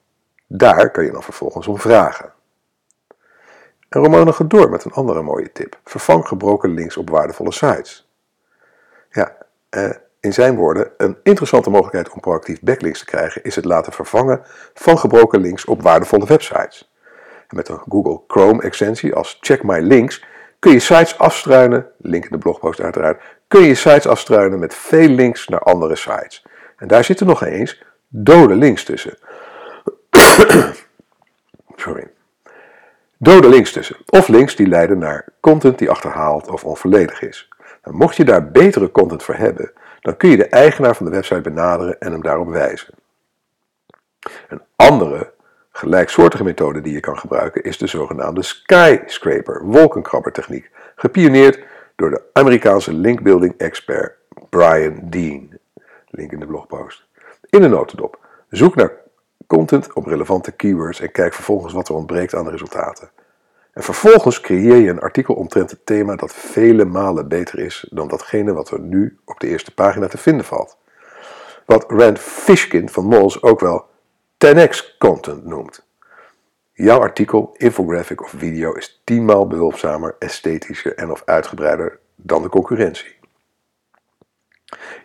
Daar 0.47 0.91
kan 0.91 1.05
je 1.05 1.11
dan 1.11 1.23
vervolgens 1.23 1.67
om 1.67 1.79
vragen. 1.79 2.33
En 3.89 4.01
Romano 4.01 4.33
gaat 4.33 4.51
door 4.51 4.71
met 4.71 4.85
een 4.85 4.93
andere 4.93 5.23
mooie 5.23 5.53
tip. 5.53 5.79
Vervang 5.85 6.29
gebroken 6.29 6.75
links 6.75 6.97
op 6.97 7.11
waardevolle 7.11 7.53
sites. 7.53 8.09
Ja, 9.11 9.37
eh, 9.69 9.91
in 10.21 10.33
zijn 10.33 10.57
woorden, 10.57 10.91
een 10.97 11.17
interessante 11.23 11.71
mogelijkheid 11.71 12.11
om 12.11 12.21
proactief 12.21 12.61
backlinks 12.61 12.99
te 12.99 13.05
krijgen 13.05 13.43
is 13.43 13.57
het 13.57 13.65
laten 13.65 13.93
vervangen 13.93 14.43
van 14.75 14.99
gebroken 14.99 15.41
links 15.41 15.65
op 15.65 15.83
waardevolle 15.83 16.27
websites. 16.27 16.93
Met 17.49 17.69
een 17.69 17.83
Google 17.89 18.21
Chrome 18.27 18.63
extensie 18.63 19.15
als 19.15 19.39
Check 19.41 19.63
My 19.63 19.79
Links 19.79 20.25
kun 20.65 20.73
je 20.73 20.79
sites 20.79 21.19
afstruinen, 21.19 21.87
link 21.99 22.25
in 22.25 22.31
de 22.31 22.39
blogpost 22.39 22.81
uiteraard, 22.81 23.23
kun 23.49 23.63
je 23.63 23.75
sites 23.75 24.07
afstruinen 24.07 24.59
met 24.59 24.75
veel 24.75 25.09
links 25.09 25.49
naar 25.49 25.61
andere 25.61 25.97
sites. 25.97 26.47
En 26.77 26.89
daar 26.89 27.05
zitten 27.05 27.27
nog 27.27 27.45
eens 27.45 27.83
dode 28.09 28.55
links 28.55 28.85
tussen. 28.85 29.19
Sorry. 31.77 32.11
Dode 33.19 33.49
links 33.49 33.73
tussen. 33.73 33.97
Of 34.07 34.29
links 34.29 34.57
die 34.57 34.67
leiden 34.67 34.99
naar 34.99 35.29
content 35.41 35.79
die 35.79 35.91
achterhaald 35.91 36.49
of 36.49 36.65
onvolledig 36.65 37.23
is. 37.23 37.49
Mocht 37.83 38.17
je 38.17 38.25
daar 38.25 38.51
betere 38.51 38.91
content 38.91 39.23
voor 39.23 39.35
hebben, 39.35 39.73
dan 40.01 40.17
kun 40.17 40.31
je 40.31 40.37
de 40.37 40.49
eigenaar 40.49 40.97
van 40.97 41.07
de 41.07 41.13
website 41.13 41.41
benaderen 41.41 42.01
en 42.01 42.13
hem 42.13 42.23
daarop 42.23 42.49
wijzen. 42.49 42.95
Een 44.49 44.63
andere 44.77 45.34
gelijksoortige 45.77 46.45
methode 46.45 46.81
die 46.81 46.93
je 46.93 47.01
kan 47.01 47.19
gebruiken 47.19 47.63
is 47.63 47.79
de 47.79 47.87
zogenaamde 47.87 48.43
skyscraper, 48.43 49.65
wolkenkrabbertechniek, 49.65 50.71
gepioneerd 50.97 51.59
door 51.97 52.11
de 52.11 52.23
Amerikaanse 52.33 52.93
linkbuilding 52.93 53.55
expert 53.57 54.17
Brian 54.51 54.99
Dean. 55.03 55.59
Link 56.11 56.33
in 56.33 56.41
de 56.41 56.47
blogpost. 56.47 57.07
In 57.51 57.61
de 57.61 57.69
notendop. 57.69 58.19
Zoek 58.49 58.75
naar 58.75 58.93
content 59.47 59.93
op 59.93 60.07
relevante 60.07 60.53
keywords 60.53 61.01
en 61.01 61.13
kijk 61.13 61.35
vervolgens 61.35 61.73
wat 61.73 61.89
er 61.89 61.95
ontbreekt 61.95 62.35
aan 62.35 62.45
de 62.45 62.51
resultaten. 62.51 63.11
En 63.73 63.83
vervolgens 63.83 64.41
creëer 64.41 64.77
je 64.77 64.91
een 64.91 65.01
artikel 65.01 65.35
omtrent 65.35 65.71
het 65.71 65.87
thema 65.87 66.17
dat 66.17 66.35
vele 66.35 66.85
malen 66.85 67.29
beter 67.29 67.59
is 67.59 67.87
dan 67.91 68.09
datgene 68.09 68.53
wat 68.53 68.71
er 68.71 68.81
nu 68.81 69.19
op 69.25 69.41
de 69.41 69.47
eerste 69.47 69.75
pagina 69.75 70.07
te 70.07 70.19
vinden 70.19 70.45
valt. 70.45 70.77
Wat 71.67 71.85
Rand 71.89 72.19
Fishkin 72.19 72.89
van 72.89 73.05
Moz 73.05 73.37
ook 73.41 73.61
wel 73.61 73.93
10x 74.39 74.97
content 74.99 75.45
noemt. 75.45 75.87
Jouw 76.73 77.01
artikel, 77.01 77.55
infographic 77.57 78.23
of 78.23 78.31
video 78.37 78.73
is 78.73 79.01
tienmaal 79.05 79.47
behulpzamer, 79.47 80.17
esthetischer 80.19 80.95
en 80.95 81.11
of 81.11 81.23
uitgebreider 81.25 81.99
dan 82.17 82.43
de 82.43 82.49
concurrentie. 82.49 83.17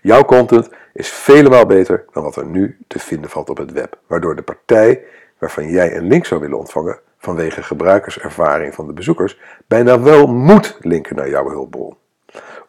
Jouw 0.01 0.23
content 0.23 0.69
is 0.93 1.09
vele 1.09 1.49
maal 1.49 1.65
beter 1.65 2.05
dan 2.11 2.23
wat 2.23 2.35
er 2.35 2.45
nu 2.45 2.77
te 2.87 2.99
vinden 2.99 3.29
valt 3.29 3.49
op 3.49 3.57
het 3.57 3.71
web, 3.71 3.97
waardoor 4.07 4.35
de 4.35 4.41
partij 4.41 5.03
waarvan 5.37 5.69
jij 5.69 5.95
een 5.95 6.07
link 6.07 6.25
zou 6.25 6.41
willen 6.41 6.57
ontvangen 6.57 6.99
vanwege 7.17 7.63
gebruikerservaring 7.63 8.73
van 8.73 8.87
de 8.87 8.93
bezoekers 8.93 9.39
bijna 9.67 10.01
wel 10.01 10.27
moet 10.27 10.77
linken 10.79 11.15
naar 11.15 11.29
jouw 11.29 11.49
hulpbron. 11.49 11.97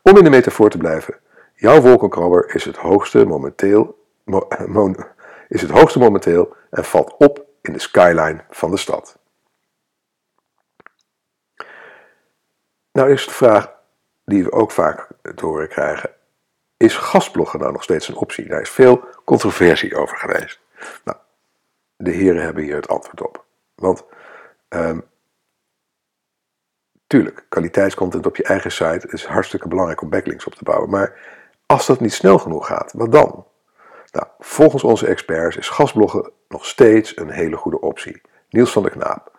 Om 0.02 0.16
in 0.16 0.24
de 0.24 0.30
metafoor 0.30 0.70
te 0.70 0.78
blijven, 0.78 1.14
jouw 1.54 1.80
wolkenkrabber 1.80 2.54
is 2.54 2.64
het 2.64 2.76
hoogste 2.76 3.24
momenteel, 3.24 3.98
is 5.50 5.62
het 5.62 5.70
hoogste 5.70 5.98
momenteel 5.98 6.56
en 6.70 6.84
valt 6.84 7.16
op 7.16 7.46
in 7.62 7.72
de 7.72 7.78
skyline 7.78 8.44
van 8.50 8.70
de 8.70 8.76
stad. 8.76 9.18
Nou 12.92 13.10
is 13.10 13.26
de 13.26 13.32
vraag 13.32 13.72
die 14.24 14.44
we 14.44 14.52
ook 14.52 14.70
vaak 14.70 15.08
te 15.34 15.46
horen 15.46 15.68
krijgen. 15.68 16.10
Is 16.76 16.96
gastbloggen 16.96 17.60
nou 17.60 17.72
nog 17.72 17.82
steeds 17.82 18.08
een 18.08 18.16
optie? 18.16 18.48
Daar 18.48 18.60
is 18.60 18.70
veel 18.70 19.04
controversie 19.24 19.96
over 19.96 20.16
geweest. 20.16 20.60
Nou, 21.04 21.18
de 21.96 22.10
heren 22.10 22.42
hebben 22.42 22.62
hier 22.62 22.76
het 22.76 22.88
antwoord 22.88 23.22
op. 23.22 23.44
Want 23.74 24.04
um, 24.68 25.04
tuurlijk, 27.06 27.46
kwaliteitscontent 27.48 28.26
op 28.26 28.36
je 28.36 28.44
eigen 28.44 28.72
site 28.72 29.08
is 29.08 29.24
hartstikke 29.24 29.68
belangrijk 29.68 30.00
om 30.00 30.10
backlinks 30.10 30.46
op 30.46 30.54
te 30.54 30.64
bouwen. 30.64 30.90
Maar 30.90 31.18
als 31.66 31.86
dat 31.86 32.00
niet 32.00 32.12
snel 32.12 32.38
genoeg 32.38 32.66
gaat, 32.66 32.92
wat 32.92 33.12
dan? 33.12 33.46
Nou, 34.12 34.26
volgens 34.38 34.84
onze 34.84 35.06
experts 35.06 35.56
is 35.56 35.68
gastbloggen 35.68 36.30
nog 36.48 36.66
steeds 36.66 37.16
een 37.16 37.30
hele 37.30 37.56
goede 37.56 37.80
optie. 37.80 38.20
Niels 38.48 38.72
van 38.72 38.82
der 38.82 38.92
Knaap. 38.92 39.38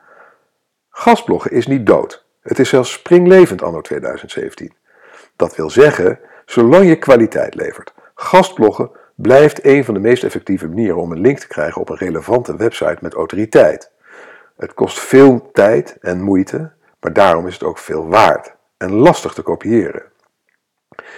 Gastbloggen 0.89 1.51
is 1.51 1.67
niet 1.67 1.85
dood. 1.85 2.25
Het 2.41 2.59
is 2.59 2.69
zelfs 2.69 2.91
springlevend 2.91 3.61
anno 3.61 3.81
2017. 3.81 4.73
Dat 5.35 5.55
wil 5.55 5.69
zeggen, 5.69 6.19
zolang 6.45 6.87
je 6.87 6.95
kwaliteit 6.95 7.55
levert. 7.55 7.93
Gastbloggen 8.15 8.91
blijft 9.15 9.65
een 9.65 9.85
van 9.85 9.93
de 9.93 9.99
meest 9.99 10.23
effectieve 10.23 10.67
manieren 10.67 11.01
om 11.01 11.11
een 11.11 11.21
link 11.21 11.39
te 11.39 11.47
krijgen 11.47 11.81
op 11.81 11.89
een 11.89 11.97
relevante 11.97 12.55
website 12.55 12.97
met 13.01 13.13
autoriteit. 13.13 13.91
Het 14.57 14.73
kost 14.73 14.99
veel 14.99 15.49
tijd 15.51 15.97
en 16.01 16.21
moeite, 16.21 16.71
maar 16.99 17.13
daarom 17.13 17.47
is 17.47 17.53
het 17.53 17.63
ook 17.63 17.77
veel 17.77 18.07
waard 18.07 18.55
en 18.77 18.91
lastig 18.91 19.33
te 19.33 19.41
kopiëren. 19.41 20.03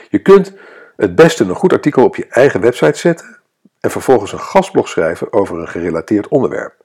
Je 0.10 0.22
kunt 0.22 0.54
het 0.96 1.16
beste 1.16 1.44
een 1.44 1.56
goed 1.56 1.74
artikel 1.74 2.04
op 2.04 2.16
je 2.16 2.28
eigen 2.28 2.62
website 2.62 3.00
zetten 3.00 3.42
en 3.84 3.92
vervolgens 3.92 4.32
een 4.32 4.40
gastblog 4.40 4.88
schrijven 4.88 5.34
over 5.34 5.60
een 5.60 5.68
gerelateerd 5.68 6.28
onderwerp. 6.28 6.76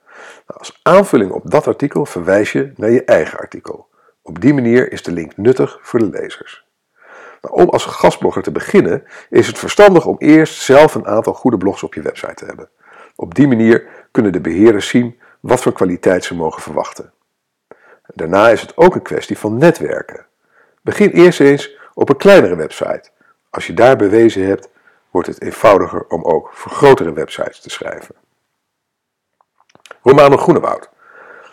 Nou, 0.47 0.59
als 0.59 0.81
aanvulling 0.83 1.31
op 1.31 1.51
dat 1.51 1.67
artikel 1.67 2.07
verwijs 2.07 2.53
je 2.53 2.73
naar 2.77 2.91
je 2.91 3.05
eigen 3.05 3.39
artikel. 3.39 3.89
Op 4.23 4.41
die 4.41 4.55
manier 4.55 4.93
is 4.93 5.03
de 5.03 5.13
link 5.13 5.37
nuttig 5.37 5.79
voor 5.83 5.99
de 5.99 6.09
lezers. 6.09 6.67
Nou, 7.41 7.55
om 7.55 7.69
als 7.69 7.85
gastblogger 7.85 8.43
te 8.43 8.53
beginnen 8.53 9.05
is 9.31 9.47
het 9.47 9.59
verstandig 9.59 10.07
om 10.07 10.17
eerst 10.19 10.63
zelf 10.63 10.95
een 10.95 11.07
aantal 11.07 11.35
goede 11.35 11.57
blogs 11.57 11.83
op 11.83 11.95
je 11.95 12.03
website 12.03 12.35
te 12.35 12.45
hebben. 12.45 12.69
Op 13.17 13.35
die 13.35 13.49
manier 13.49 13.87
kunnen 14.11 14.33
de 14.33 14.41
beheerders 14.41 14.89
zien 14.89 15.21
wat 15.41 15.61
voor 15.61 15.73
kwaliteit 15.73 16.25
ze 16.25 16.35
mogen 16.35 16.63
verwachten. 16.63 17.13
Daarna 18.15 18.49
is 18.49 18.61
het 18.61 18.77
ook 18.77 18.95
een 18.95 19.03
kwestie 19.03 19.39
van 19.39 19.57
netwerken. 19.57 20.27
Begin 20.83 21.11
eerst 21.11 21.41
eens 21.41 21.77
op 21.95 22.09
een 22.09 22.17
kleinere 22.17 22.57
website. 22.57 23.11
Als 23.51 23.67
je 23.67 23.75
daar 23.75 23.97
bewezen 23.97 24.47
hebt, 24.47 24.69
wordt 25.11 25.29
het 25.29 25.43
eenvoudiger 25.43 26.07
om 26.09 26.25
ook 26.25 26.51
voor 26.53 26.73
grotere 26.73 27.13
websites 27.13 27.61
te 27.61 27.71
schrijven. 27.71 28.15
Romano 30.03 30.37
Groenewoud. 30.37 30.91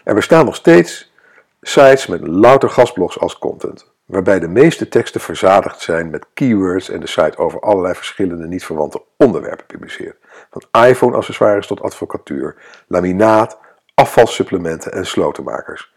Er 0.04 0.15
bestaan 0.15 0.46
nog 0.46 0.56
steeds 0.56 1.13
sites 1.62 2.08
met 2.08 2.28
louter 2.28 2.70
gastblogs 2.70 3.20
als 3.20 3.39
content, 3.39 3.94
waarbij 4.06 4.39
de 4.39 4.48
meeste 4.48 4.88
teksten 4.88 5.22
verzadigd 5.22 5.80
zijn 5.80 6.10
met 6.10 6.26
keywords 6.34 6.89
en 6.89 7.00
de 7.00 7.08
site 7.08 7.38
over 7.38 7.60
allerlei 7.60 7.94
verschillende 7.94 8.48
niet 8.48 8.65
verwante 8.65 9.02
onderwerpen 9.18 9.65
publiceert. 9.65 10.18
Van 10.50 10.84
iPhone-accessoires 10.88 11.68
tot 11.68 11.82
advocatuur, 11.82 12.56
laminaat, 12.88 13.60
afvalsupplementen 13.94 14.91
en 14.91 15.06
slotenmakers. 15.06 15.94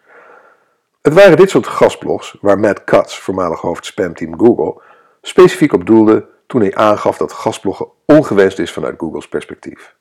Het 1.03 1.14
waren 1.14 1.37
dit 1.37 1.51
soort 1.51 1.66
gastblogs 1.66 2.37
waar 2.40 2.59
Matt 2.59 2.85
Cutts, 2.85 3.18
voormalig 3.18 3.61
hoofd 3.61 3.85
spamteam 3.85 4.38
Google, 4.38 4.83
specifiek 5.23 5.73
op 5.73 5.87
doelde 5.87 6.29
toen 6.49 6.61
hij 6.61 6.75
aangaf 6.75 7.17
dat 7.17 7.33
gastbloggen 7.33 7.89
ongewenst 8.05 8.59
is 8.59 8.73
vanuit 8.73 8.99
Googles 8.99 9.29
perspectief. 9.29 9.97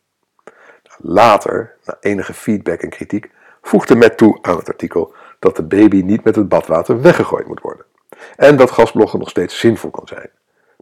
Later, 0.97 1.75
na 1.85 1.97
enige 1.99 2.33
feedback 2.33 2.81
en 2.81 2.89
kritiek, 2.89 3.31
voegde 3.61 3.95
Matt 3.95 4.17
toe 4.17 4.37
aan 4.41 4.57
het 4.57 4.67
artikel 4.67 5.13
dat 5.39 5.55
de 5.55 5.63
baby 5.63 6.01
niet 6.01 6.23
met 6.23 6.35
het 6.35 6.49
badwater 6.49 7.01
weggegooid 7.01 7.47
moet 7.47 7.61
worden 7.61 7.85
en 8.35 8.57
dat 8.57 8.71
gastbloggen 8.71 9.19
nog 9.19 9.29
steeds 9.29 9.59
zinvol 9.59 9.89
kan 9.89 10.07
zijn. 10.07 10.29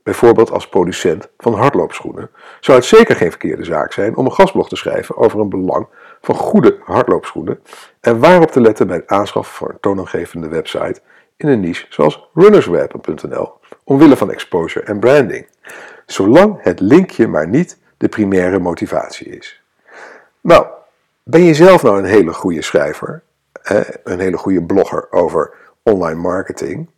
Bijvoorbeeld 0.04 0.52
als 0.52 0.70
producent 0.70 1.30
van 1.38 1.54
hardloopschoenen 1.54 2.30
zou 2.60 2.78
het 2.78 2.88
zeker 2.88 3.16
geen 3.16 3.30
verkeerde 3.30 3.64
zaak 3.64 3.94
zijn 3.94 4.16
om 4.16 4.26
een 4.26 4.32
gastblog 4.32 4.70
te 4.70 4.76
schrijven 4.76 5.18
over 5.18 5.40
een 5.40 5.50
belang 5.50 5.88
van 6.26 6.36
goede 6.36 6.78
hardloopschoenen 6.84 7.60
en 8.00 8.20
waarop 8.20 8.52
te 8.52 8.62
letten 8.62 8.88
bij 8.88 8.96
het 8.96 9.08
aanschaffen 9.08 9.56
van 9.56 9.70
een 9.70 9.80
toonaangevende 9.80 10.48
website 10.48 11.02
in 11.38 11.48
een 11.48 11.60
niche 11.60 11.86
zoals 11.90 12.30
runnersweb.nl, 12.34 13.54
omwille 13.84 14.18
van 14.18 14.32
exposure 14.32 14.86
en 14.86 15.00
branding, 15.00 15.48
zolang 16.06 16.58
het 16.62 16.80
linkje 16.80 17.28
maar 17.28 17.48
niet 17.48 17.78
de 17.98 18.08
primaire 18.08 18.60
motivatie 18.60 19.28
is. 19.28 19.62
Nou, 20.42 20.66
ben 21.24 21.42
je 21.42 21.54
zelf 21.54 21.84
nou 21.84 21.98
een 21.98 22.06
hele 22.06 22.34
goede 22.34 22.62
schrijver, 22.62 23.24
een 24.04 24.20
hele 24.20 24.38
goede 24.38 24.64
blogger 24.64 25.12
over 25.12 25.54
online 25.84 26.20
marketing? 26.20 26.90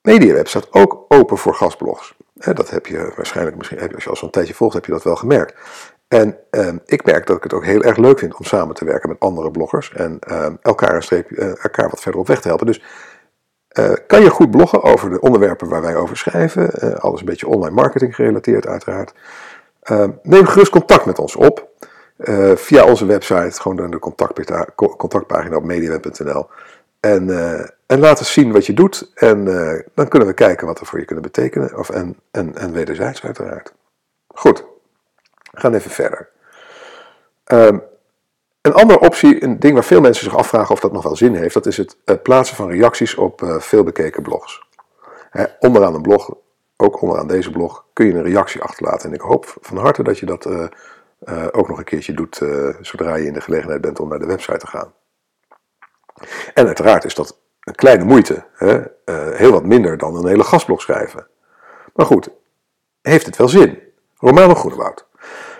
MediaWeb 0.00 0.48
staat 0.48 0.72
ook 0.72 1.04
open 1.08 1.38
voor 1.38 1.54
gastblogs. 1.54 2.14
Dat 2.34 2.70
heb 2.70 2.86
je 2.86 3.12
waarschijnlijk, 3.16 3.56
misschien, 3.56 3.94
als 3.94 4.04
je 4.04 4.10
al 4.10 4.16
zo'n 4.16 4.30
tijdje 4.30 4.54
volgt, 4.54 4.74
heb 4.74 4.84
je 4.84 4.92
dat 4.92 5.02
wel 5.02 5.16
gemerkt. 5.16 5.54
En 6.08 6.38
ehm, 6.50 6.78
ik 6.86 7.04
merk 7.04 7.26
dat 7.26 7.36
ik 7.36 7.42
het 7.42 7.52
ook 7.52 7.64
heel 7.64 7.82
erg 7.82 7.96
leuk 7.96 8.18
vind 8.18 8.36
om 8.36 8.44
samen 8.44 8.74
te 8.74 8.84
werken 8.84 9.08
met 9.08 9.20
andere 9.20 9.50
bloggers 9.50 9.92
en 9.92 10.18
ehm, 10.20 10.54
elkaar, 10.62 11.08
uh, 11.10 11.48
elkaar 11.62 11.90
wat 11.90 12.00
verder 12.00 12.20
op 12.20 12.26
weg 12.26 12.40
te 12.40 12.48
helpen. 12.48 12.66
Dus 12.66 12.82
uh, 13.78 13.92
kan 14.06 14.22
je 14.22 14.30
goed 14.30 14.50
bloggen 14.50 14.82
over 14.82 15.10
de 15.10 15.20
onderwerpen 15.20 15.68
waar 15.68 15.82
wij 15.82 15.96
over 15.96 16.16
schrijven, 16.16 16.70
uh, 16.84 16.94
alles 16.94 17.20
een 17.20 17.26
beetje 17.26 17.48
online 17.48 17.74
marketing 17.74 18.14
gerelateerd 18.14 18.66
uiteraard. 18.66 19.14
Ehm, 19.82 20.10
neem 20.22 20.46
gerust 20.46 20.70
contact 20.70 21.04
met 21.04 21.18
ons 21.18 21.36
op 21.36 21.72
via 22.54 22.84
onze 22.84 23.06
website, 23.06 23.60
gewoon 23.60 23.90
de 23.90 23.98
contactpagina 24.96 25.56
op 25.56 25.64
mediaweb.nl. 25.64 26.46
En, 27.00 27.30
en 27.86 27.98
laat 27.98 28.18
eens 28.18 28.32
zien 28.32 28.52
wat 28.52 28.66
je 28.66 28.72
doet 28.72 29.10
en 29.14 29.44
dan 29.94 30.08
kunnen 30.08 30.28
we 30.28 30.34
kijken 30.34 30.66
wat 30.66 30.78
we 30.78 30.84
voor 30.84 30.98
je 30.98 31.04
kunnen 31.04 31.24
betekenen. 31.24 31.78
Of, 31.78 31.90
en, 31.90 32.16
en 32.30 32.72
wederzijds 32.72 33.22
uiteraard. 33.22 33.74
Goed. 34.28 34.64
We 35.54 35.60
gaan 35.60 35.74
even 35.74 35.90
verder. 35.90 36.28
Um, 37.46 37.82
een 38.60 38.72
andere 38.72 39.00
optie, 39.00 39.42
een 39.42 39.58
ding 39.58 39.74
waar 39.74 39.84
veel 39.84 40.00
mensen 40.00 40.24
zich 40.24 40.36
afvragen 40.36 40.74
of 40.74 40.80
dat 40.80 40.92
nog 40.92 41.02
wel 41.02 41.16
zin 41.16 41.34
heeft, 41.34 41.54
dat 41.54 41.66
is 41.66 41.76
het, 41.76 42.22
plaatsen 42.22 42.56
van 42.56 42.70
reacties 42.70 43.14
op 43.14 43.42
uh, 43.42 43.60
veel 43.60 43.82
bekeken 43.82 44.22
blogs. 44.22 44.68
Hè, 45.30 45.44
onderaan 45.58 45.94
een 45.94 46.02
blog, 46.02 46.34
ook 46.76 47.02
onderaan 47.02 47.26
deze 47.26 47.50
blog, 47.50 47.84
kun 47.92 48.06
je 48.06 48.14
een 48.14 48.22
reactie 48.22 48.62
achterlaten. 48.62 49.08
En 49.08 49.14
ik 49.14 49.20
hoop 49.20 49.56
van 49.60 49.76
harte 49.76 50.02
dat 50.02 50.18
je 50.18 50.26
dat 50.26 50.46
uh, 50.46 50.66
uh, 51.24 51.46
ook 51.50 51.68
nog 51.68 51.78
een 51.78 51.84
keertje 51.84 52.12
doet 52.12 52.40
zodra 52.80 53.14
je 53.14 53.26
in 53.26 53.32
de 53.32 53.40
gelegenheid 53.40 53.80
bent 53.80 54.00
om 54.00 54.08
naar 54.08 54.18
de 54.18 54.26
website 54.26 54.58
te 54.58 54.66
gaan. 54.66 54.92
En 56.54 56.66
uiteraard 56.66 57.04
is 57.04 57.14
dat 57.14 57.38
een 57.60 57.74
kleine 57.74 58.04
moeite, 58.04 58.44
hè, 58.54 58.82
heel 59.36 59.52
wat 59.52 59.64
minder 59.64 59.98
dan 59.98 60.16
een 60.16 60.26
hele 60.26 60.44
gastblog 60.44 60.80
schrijven. 60.80 61.26
Maar 61.94 62.06
goed, 62.06 62.30
heeft 63.02 63.26
het 63.26 63.36
wel 63.36 63.48
zin? 63.48 63.78
Romano 64.18 64.54
Groenewoud. 64.54 65.06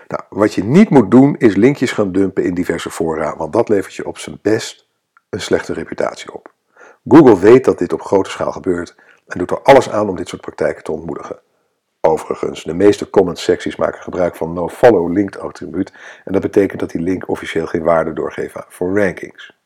Nou, 0.07 0.23
wat 0.29 0.53
je 0.53 0.63
niet 0.63 0.89
moet 0.89 1.11
doen 1.11 1.35
is 1.37 1.55
linkjes 1.55 1.91
gaan 1.91 2.11
dumpen 2.11 2.43
in 2.43 2.53
diverse 2.53 2.89
fora, 2.89 3.37
want 3.37 3.53
dat 3.53 3.69
levert 3.69 3.93
je 3.93 4.07
op 4.07 4.17
zijn 4.17 4.39
best 4.41 4.87
een 5.29 5.41
slechte 5.41 5.73
reputatie 5.73 6.33
op. 6.33 6.53
Google 7.07 7.39
weet 7.39 7.65
dat 7.65 7.77
dit 7.77 7.93
op 7.93 8.01
grote 8.01 8.29
schaal 8.29 8.51
gebeurt 8.51 8.95
en 9.27 9.39
doet 9.39 9.51
er 9.51 9.61
alles 9.61 9.89
aan 9.89 10.09
om 10.09 10.15
dit 10.15 10.27
soort 10.27 10.41
praktijken 10.41 10.83
te 10.83 10.91
ontmoedigen. 10.91 11.39
Overigens, 12.01 12.63
de 12.63 12.73
meeste 12.73 13.09
comment 13.09 13.39
secties 13.39 13.75
maken 13.75 14.01
gebruik 14.01 14.35
van 14.35 14.53
nofollow 14.53 15.11
linked 15.11 15.39
attribuut 15.39 15.93
en 16.23 16.33
dat 16.33 16.41
betekent 16.41 16.79
dat 16.79 16.89
die 16.89 17.01
link 17.01 17.29
officieel 17.29 17.65
geen 17.65 17.83
waarde 17.83 18.13
doorgeeft 18.13 18.55
voor 18.67 18.99
rankings. 18.99 19.57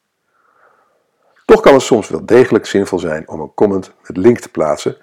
Toch 1.45 1.62
kan 1.62 1.73
het 1.73 1.82
soms 1.82 2.10
wel 2.10 2.25
degelijk 2.25 2.65
zinvol 2.65 2.99
zijn 2.99 3.28
om 3.28 3.39
een 3.39 3.54
comment 3.54 3.93
met 4.08 4.17
link 4.17 4.39
te 4.39 4.52
plaatsen, 4.52 4.97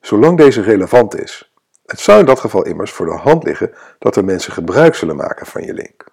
zolang 0.00 0.36
deze 0.36 0.62
relevant 0.62 1.20
is 1.20 1.47
het 1.88 2.00
zou 2.00 2.18
in 2.18 2.26
dat 2.26 2.40
geval 2.40 2.64
immers 2.64 2.90
voor 2.90 3.06
de 3.06 3.16
hand 3.16 3.44
liggen 3.44 3.72
dat 3.98 4.16
er 4.16 4.24
mensen 4.24 4.52
gebruik 4.52 4.94
zullen 4.94 5.16
maken 5.16 5.46
van 5.46 5.62
je 5.62 5.74
link. 5.74 6.04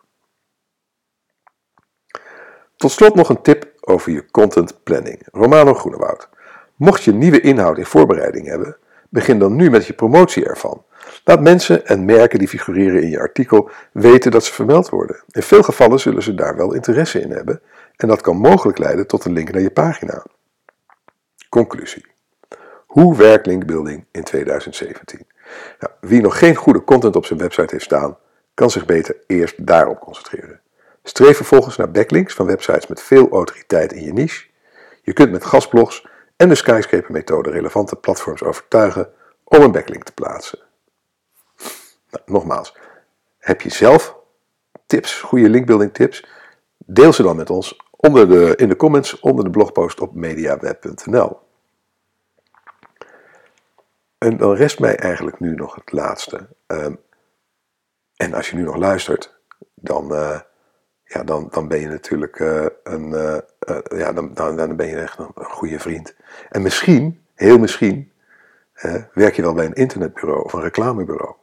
Tot 2.75 2.91
slot 2.91 3.15
nog 3.15 3.29
een 3.29 3.41
tip 3.41 3.71
over 3.81 4.11
je 4.11 4.31
content 4.31 4.83
planning. 4.83 5.27
Romano 5.31 5.73
Groenewoud. 5.73 6.29
Mocht 6.75 7.03
je 7.03 7.13
nieuwe 7.13 7.41
inhoud 7.41 7.77
in 7.77 7.85
voorbereiding 7.85 8.47
hebben, 8.47 8.77
begin 9.09 9.39
dan 9.39 9.55
nu 9.55 9.69
met 9.69 9.85
je 9.85 9.93
promotie 9.93 10.45
ervan. 10.45 10.85
Laat 11.23 11.41
mensen 11.41 11.85
en 11.85 12.05
merken 12.05 12.39
die 12.39 12.47
figureren 12.47 13.01
in 13.01 13.09
je 13.09 13.19
artikel 13.19 13.69
weten 13.91 14.31
dat 14.31 14.45
ze 14.45 14.53
vermeld 14.53 14.89
worden. 14.89 15.23
In 15.27 15.41
veel 15.41 15.63
gevallen 15.63 15.99
zullen 15.99 16.23
ze 16.23 16.35
daar 16.35 16.55
wel 16.55 16.73
interesse 16.73 17.21
in 17.21 17.31
hebben 17.31 17.61
en 17.95 18.07
dat 18.07 18.21
kan 18.21 18.38
mogelijk 18.38 18.77
leiden 18.77 19.07
tot 19.07 19.25
een 19.25 19.33
link 19.33 19.51
naar 19.51 19.61
je 19.61 19.71
pagina. 19.71 20.25
Conclusie. 21.49 22.05
Hoe 22.85 23.17
werkt 23.17 23.45
linkbuilding 23.45 24.05
in 24.11 24.23
2017? 24.23 25.27
Nou, 25.79 25.93
wie 25.99 26.21
nog 26.21 26.38
geen 26.38 26.55
goede 26.55 26.84
content 26.84 27.15
op 27.15 27.25
zijn 27.25 27.39
website 27.39 27.67
heeft 27.71 27.86
staan, 27.86 28.17
kan 28.53 28.69
zich 28.69 28.86
beter 28.86 29.17
eerst 29.27 29.67
daarop 29.67 29.99
concentreren. 29.99 30.62
Streef 31.03 31.36
vervolgens 31.36 31.77
naar 31.77 31.91
backlinks 31.91 32.34
van 32.34 32.45
websites 32.45 32.88
met 32.88 33.01
veel 33.01 33.29
autoriteit 33.29 33.93
in 33.93 34.03
je 34.03 34.13
niche. 34.13 34.47
Je 35.01 35.13
kunt 35.13 35.31
met 35.31 35.45
gastblogs 35.45 36.08
en 36.36 36.49
de 36.49 36.55
skyscraper 36.55 37.12
methode 37.12 37.49
relevante 37.49 37.95
platforms 37.95 38.43
overtuigen 38.43 39.10
om 39.43 39.62
een 39.62 39.71
backlink 39.71 40.03
te 40.03 40.13
plaatsen. 40.13 40.60
Nou, 42.10 42.23
nogmaals, 42.25 42.77
heb 43.38 43.62
je 43.62 43.69
zelf 43.69 44.15
tips, 44.86 45.21
goede 45.21 45.49
linkbuilding 45.49 45.93
tips? 45.93 46.25
Deel 46.77 47.13
ze 47.13 47.23
dan 47.23 47.36
met 47.36 47.49
ons 47.49 47.79
onder 47.89 48.29
de, 48.29 48.53
in 48.55 48.69
de 48.69 48.75
comments 48.75 49.19
onder 49.19 49.43
de 49.43 49.49
blogpost 49.49 49.99
op 49.99 50.15
mediaweb.nl. 50.15 51.39
En 54.25 54.38
dan 54.38 54.53
rest 54.53 54.79
mij 54.79 54.95
eigenlijk 54.95 55.39
nu 55.39 55.55
nog 55.55 55.75
het 55.75 55.91
laatste. 55.91 56.47
Ehm, 56.67 56.93
en 58.15 58.33
als 58.33 58.49
je 58.49 58.55
nu 58.55 58.63
nog 58.63 58.75
luistert, 58.75 59.39
dan, 59.75 60.13
uh, 60.13 60.39
ja, 61.03 61.23
dan, 61.23 61.47
dan 61.51 61.67
ben 61.67 61.79
je 61.79 61.88
natuurlijk 61.88 62.39
uh, 62.39 62.65
een, 62.83 63.09
uh, 63.09 63.38
ja, 63.99 64.13
dan, 64.13 64.33
dan, 64.33 64.55
dan 64.55 64.75
ben 64.75 64.88
je 64.88 64.95
echt 64.95 65.19
een, 65.19 65.31
een 65.35 65.45
goede 65.45 65.79
vriend. 65.79 66.15
En 66.49 66.61
misschien, 66.61 67.25
heel 67.33 67.57
misschien, 67.57 68.11
werk 69.13 69.35
je 69.35 69.41
wel 69.41 69.53
bij 69.53 69.65
een 69.65 69.73
internetbureau 69.73 70.43
of 70.43 70.53
een 70.53 70.61
reclamebureau. 70.61 71.35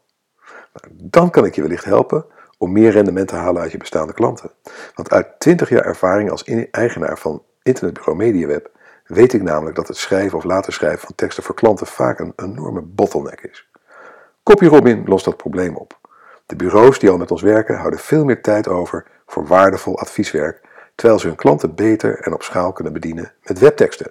Nou, 0.72 0.96
dan 1.02 1.30
kan 1.30 1.44
ik 1.44 1.54
je 1.54 1.62
wellicht 1.62 1.84
helpen 1.84 2.24
om 2.58 2.72
meer 2.72 2.90
rendement 2.90 3.28
te 3.28 3.34
halen 3.36 3.62
uit 3.62 3.72
je 3.72 3.78
bestaande 3.78 4.12
klanten. 4.12 4.50
Want 4.94 5.10
uit 5.10 5.40
20 5.40 5.68
jaar 5.68 5.84
ervaring 5.84 6.30
als 6.30 6.44
eigenaar 6.70 7.18
van 7.18 7.42
internetbureau 7.62 8.16
MediaWeb 8.16 8.70
weet 9.04 9.32
ik 9.32 9.42
namelijk 9.42 9.76
dat 9.76 9.88
het 9.88 9.96
schrijven 9.96 10.38
of 10.38 10.44
laten 10.44 10.72
schrijven 10.72 11.00
van 11.00 11.14
teksten 11.14 11.42
voor 11.42 11.54
klanten 11.54 11.86
vaak 11.86 12.18
een 12.18 12.32
enorme 12.36 12.80
bottleneck 12.80 13.40
is. 13.40 13.70
CopyRobin 14.42 15.04
lost 15.04 15.24
dat 15.24 15.36
probleem 15.36 15.76
op. 15.76 15.98
De 16.46 16.56
bureaus 16.56 16.98
die 16.98 17.10
al 17.10 17.16
met 17.16 17.30
ons 17.30 17.42
werken 17.42 17.76
houden 17.76 17.98
veel 17.98 18.24
meer 18.24 18.42
tijd 18.42 18.68
over 18.68 19.06
voor 19.26 19.46
waardevol 19.46 19.98
advieswerk, 19.98 20.60
terwijl 20.94 21.18
ze 21.18 21.26
hun 21.26 21.36
klanten 21.36 21.74
beter 21.74 22.20
en 22.20 22.32
op 22.32 22.42
schaal 22.42 22.72
kunnen 22.72 22.92
bedienen 22.92 23.32
met 23.42 23.58
webteksten. 23.58 24.10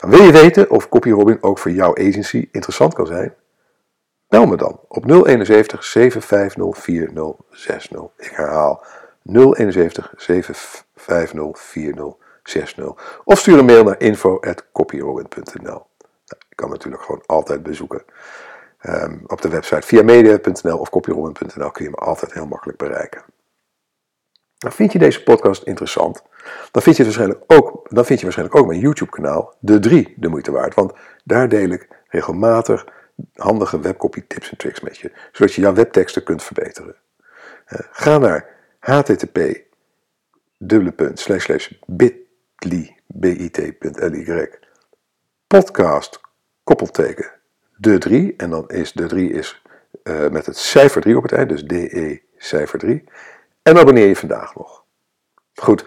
Nou, 0.00 0.16
wil 0.16 0.26
je 0.26 0.32
weten 0.32 0.70
of 0.70 0.88
CopyRobin 0.88 1.42
ook 1.42 1.58
voor 1.58 1.70
jouw 1.70 1.96
agency 1.96 2.48
interessant 2.52 2.94
kan 2.94 3.06
zijn? 3.06 3.34
Bel 4.28 4.46
me 4.46 4.56
dan 4.56 4.80
op 4.88 5.04
071 5.04 5.84
750 5.84 6.82
4060. 6.82 8.00
Ik 8.16 8.30
herhaal 8.34 8.84
071 9.22 10.12
750 10.16 10.84
4060. 10.94 12.27
Of 13.24 13.38
stuur 13.38 13.58
een 13.58 13.64
mail 13.64 13.84
naar 13.84 14.00
info.copyrobin.nl. 14.00 15.62
Nou, 15.62 15.82
je 16.48 16.54
kan 16.54 16.70
natuurlijk 16.70 17.02
gewoon 17.02 17.22
altijd 17.26 17.62
bezoeken. 17.62 18.04
Um, 18.82 19.22
op 19.26 19.40
de 19.40 19.48
website 19.48 19.86
via 19.86 20.02
media.nl 20.02 20.78
of 20.78 20.90
copyrobin.nl 20.90 21.70
kun 21.70 21.84
je 21.84 21.90
me 21.90 21.96
altijd 21.96 22.32
heel 22.32 22.46
makkelijk 22.46 22.78
bereiken. 22.78 23.22
Nou, 24.58 24.74
vind 24.74 24.92
je 24.92 24.98
deze 24.98 25.22
podcast 25.22 25.62
interessant? 25.62 26.22
Dan 26.70 26.82
vind 26.82 26.96
je, 26.96 27.02
waarschijnlijk 27.02 27.42
ook, 27.46 27.86
dan 27.88 28.04
vind 28.04 28.18
je 28.18 28.24
waarschijnlijk 28.24 28.58
ook 28.58 28.66
mijn 28.66 28.80
YouTube 28.80 29.10
kanaal 29.10 29.54
De 29.58 29.78
3 29.78 30.14
de 30.16 30.28
moeite 30.28 30.50
waard. 30.50 30.74
Want 30.74 30.92
daar 31.24 31.48
deel 31.48 31.68
ik 31.68 31.88
regelmatig 32.08 32.86
handige 33.34 33.80
webcopy 33.80 34.24
tips 34.26 34.50
en 34.50 34.56
tricks 34.56 34.80
met 34.80 34.98
je, 34.98 35.12
zodat 35.32 35.54
je 35.54 35.60
jouw 35.60 35.74
webteksten 35.74 36.22
kunt 36.22 36.42
verbeteren. 36.42 36.96
Uh, 37.68 37.78
ga 37.90 38.18
naar 38.18 38.48
http 38.80 39.66
bit.ly 43.06 44.50
podcast 45.46 46.20
koppelteken 46.64 47.30
de 47.76 47.98
3 47.98 48.34
en 48.36 48.50
dan 48.50 48.68
is 48.68 48.92
de 48.92 49.06
3 49.06 49.30
is 49.30 49.62
uh, 50.04 50.28
met 50.28 50.46
het 50.46 50.56
cijfer 50.56 51.00
3 51.00 51.16
op 51.16 51.22
het 51.22 51.32
eind, 51.32 51.48
dus 51.48 51.64
DE 51.64 52.22
cijfer 52.36 52.78
3. 52.78 53.04
En 53.62 53.78
abonneer 53.78 54.06
je 54.06 54.16
vandaag 54.16 54.54
nog. 54.54 54.84
Goed, 55.54 55.84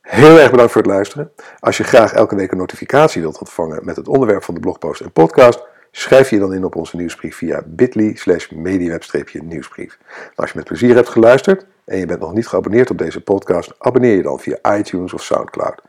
heel 0.00 0.38
erg 0.38 0.50
bedankt 0.50 0.72
voor 0.72 0.82
het 0.82 0.90
luisteren. 0.90 1.32
Als 1.58 1.76
je 1.76 1.84
graag 1.84 2.12
elke 2.12 2.36
week 2.36 2.50
een 2.50 2.58
notificatie 2.58 3.22
wilt 3.22 3.38
ontvangen 3.38 3.84
met 3.84 3.96
het 3.96 4.08
onderwerp 4.08 4.42
van 4.42 4.54
de 4.54 4.60
blogpost 4.60 5.00
en 5.00 5.12
podcast, 5.12 5.68
Schrijf 5.92 6.30
je 6.30 6.38
dan 6.38 6.54
in 6.54 6.64
op 6.64 6.76
onze 6.76 6.96
nieuwsbrief 6.96 7.36
via 7.36 7.62
bit.ly 7.66 8.14
slash 8.16 8.50
mediaweb-nieuwsbrief. 8.50 9.98
Als 10.34 10.50
je 10.50 10.56
met 10.56 10.66
plezier 10.66 10.94
hebt 10.94 11.08
geluisterd 11.08 11.66
en 11.84 11.98
je 11.98 12.06
bent 12.06 12.20
nog 12.20 12.32
niet 12.32 12.46
geabonneerd 12.46 12.90
op 12.90 12.98
deze 12.98 13.20
podcast, 13.20 13.74
abonneer 13.78 14.16
je 14.16 14.22
dan 14.22 14.40
via 14.40 14.76
iTunes 14.76 15.12
of 15.12 15.22
Soundcloud. 15.22 15.82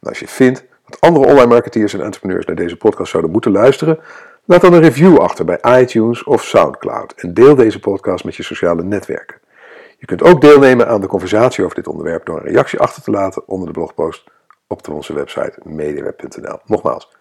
En 0.00 0.08
als 0.08 0.18
je 0.18 0.28
vindt 0.28 0.64
dat 0.86 1.00
andere 1.00 1.26
online 1.26 1.46
marketeers 1.46 1.94
en 1.94 2.00
entrepreneurs 2.00 2.46
naar 2.46 2.56
deze 2.56 2.76
podcast 2.76 3.10
zouden 3.10 3.32
moeten 3.32 3.52
luisteren, 3.52 3.98
laat 4.44 4.60
dan 4.60 4.72
een 4.72 4.82
review 4.82 5.18
achter 5.18 5.44
bij 5.44 5.80
iTunes 5.80 6.24
of 6.24 6.44
Soundcloud 6.44 7.12
en 7.16 7.34
deel 7.34 7.54
deze 7.54 7.80
podcast 7.80 8.24
met 8.24 8.36
je 8.36 8.42
sociale 8.42 8.82
netwerken. 8.82 9.40
Je 9.98 10.06
kunt 10.06 10.22
ook 10.22 10.40
deelnemen 10.40 10.88
aan 10.88 11.00
de 11.00 11.06
conversatie 11.06 11.64
over 11.64 11.76
dit 11.76 11.88
onderwerp 11.88 12.26
door 12.26 12.36
een 12.36 12.52
reactie 12.52 12.78
achter 12.78 13.02
te 13.02 13.10
laten 13.10 13.48
onder 13.48 13.66
de 13.66 13.72
blogpost 13.72 14.24
op 14.66 14.88
onze 14.88 15.12
website 15.12 15.58
mediaweb.nl. 15.62 16.58
Nogmaals, 16.64 17.12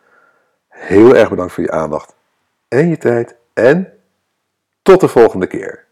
heel 0.68 1.16
erg 1.16 1.30
bedankt 1.30 1.54
voor 1.54 1.64
je 1.64 1.72
aandacht 1.72 2.16
en 2.68 2.90
je 2.90 2.98
tijd. 2.98 3.36
En 3.54 3.94
tot 4.82 5.00
de 5.00 5.08
volgende 5.08 5.48
keer. 5.48 5.87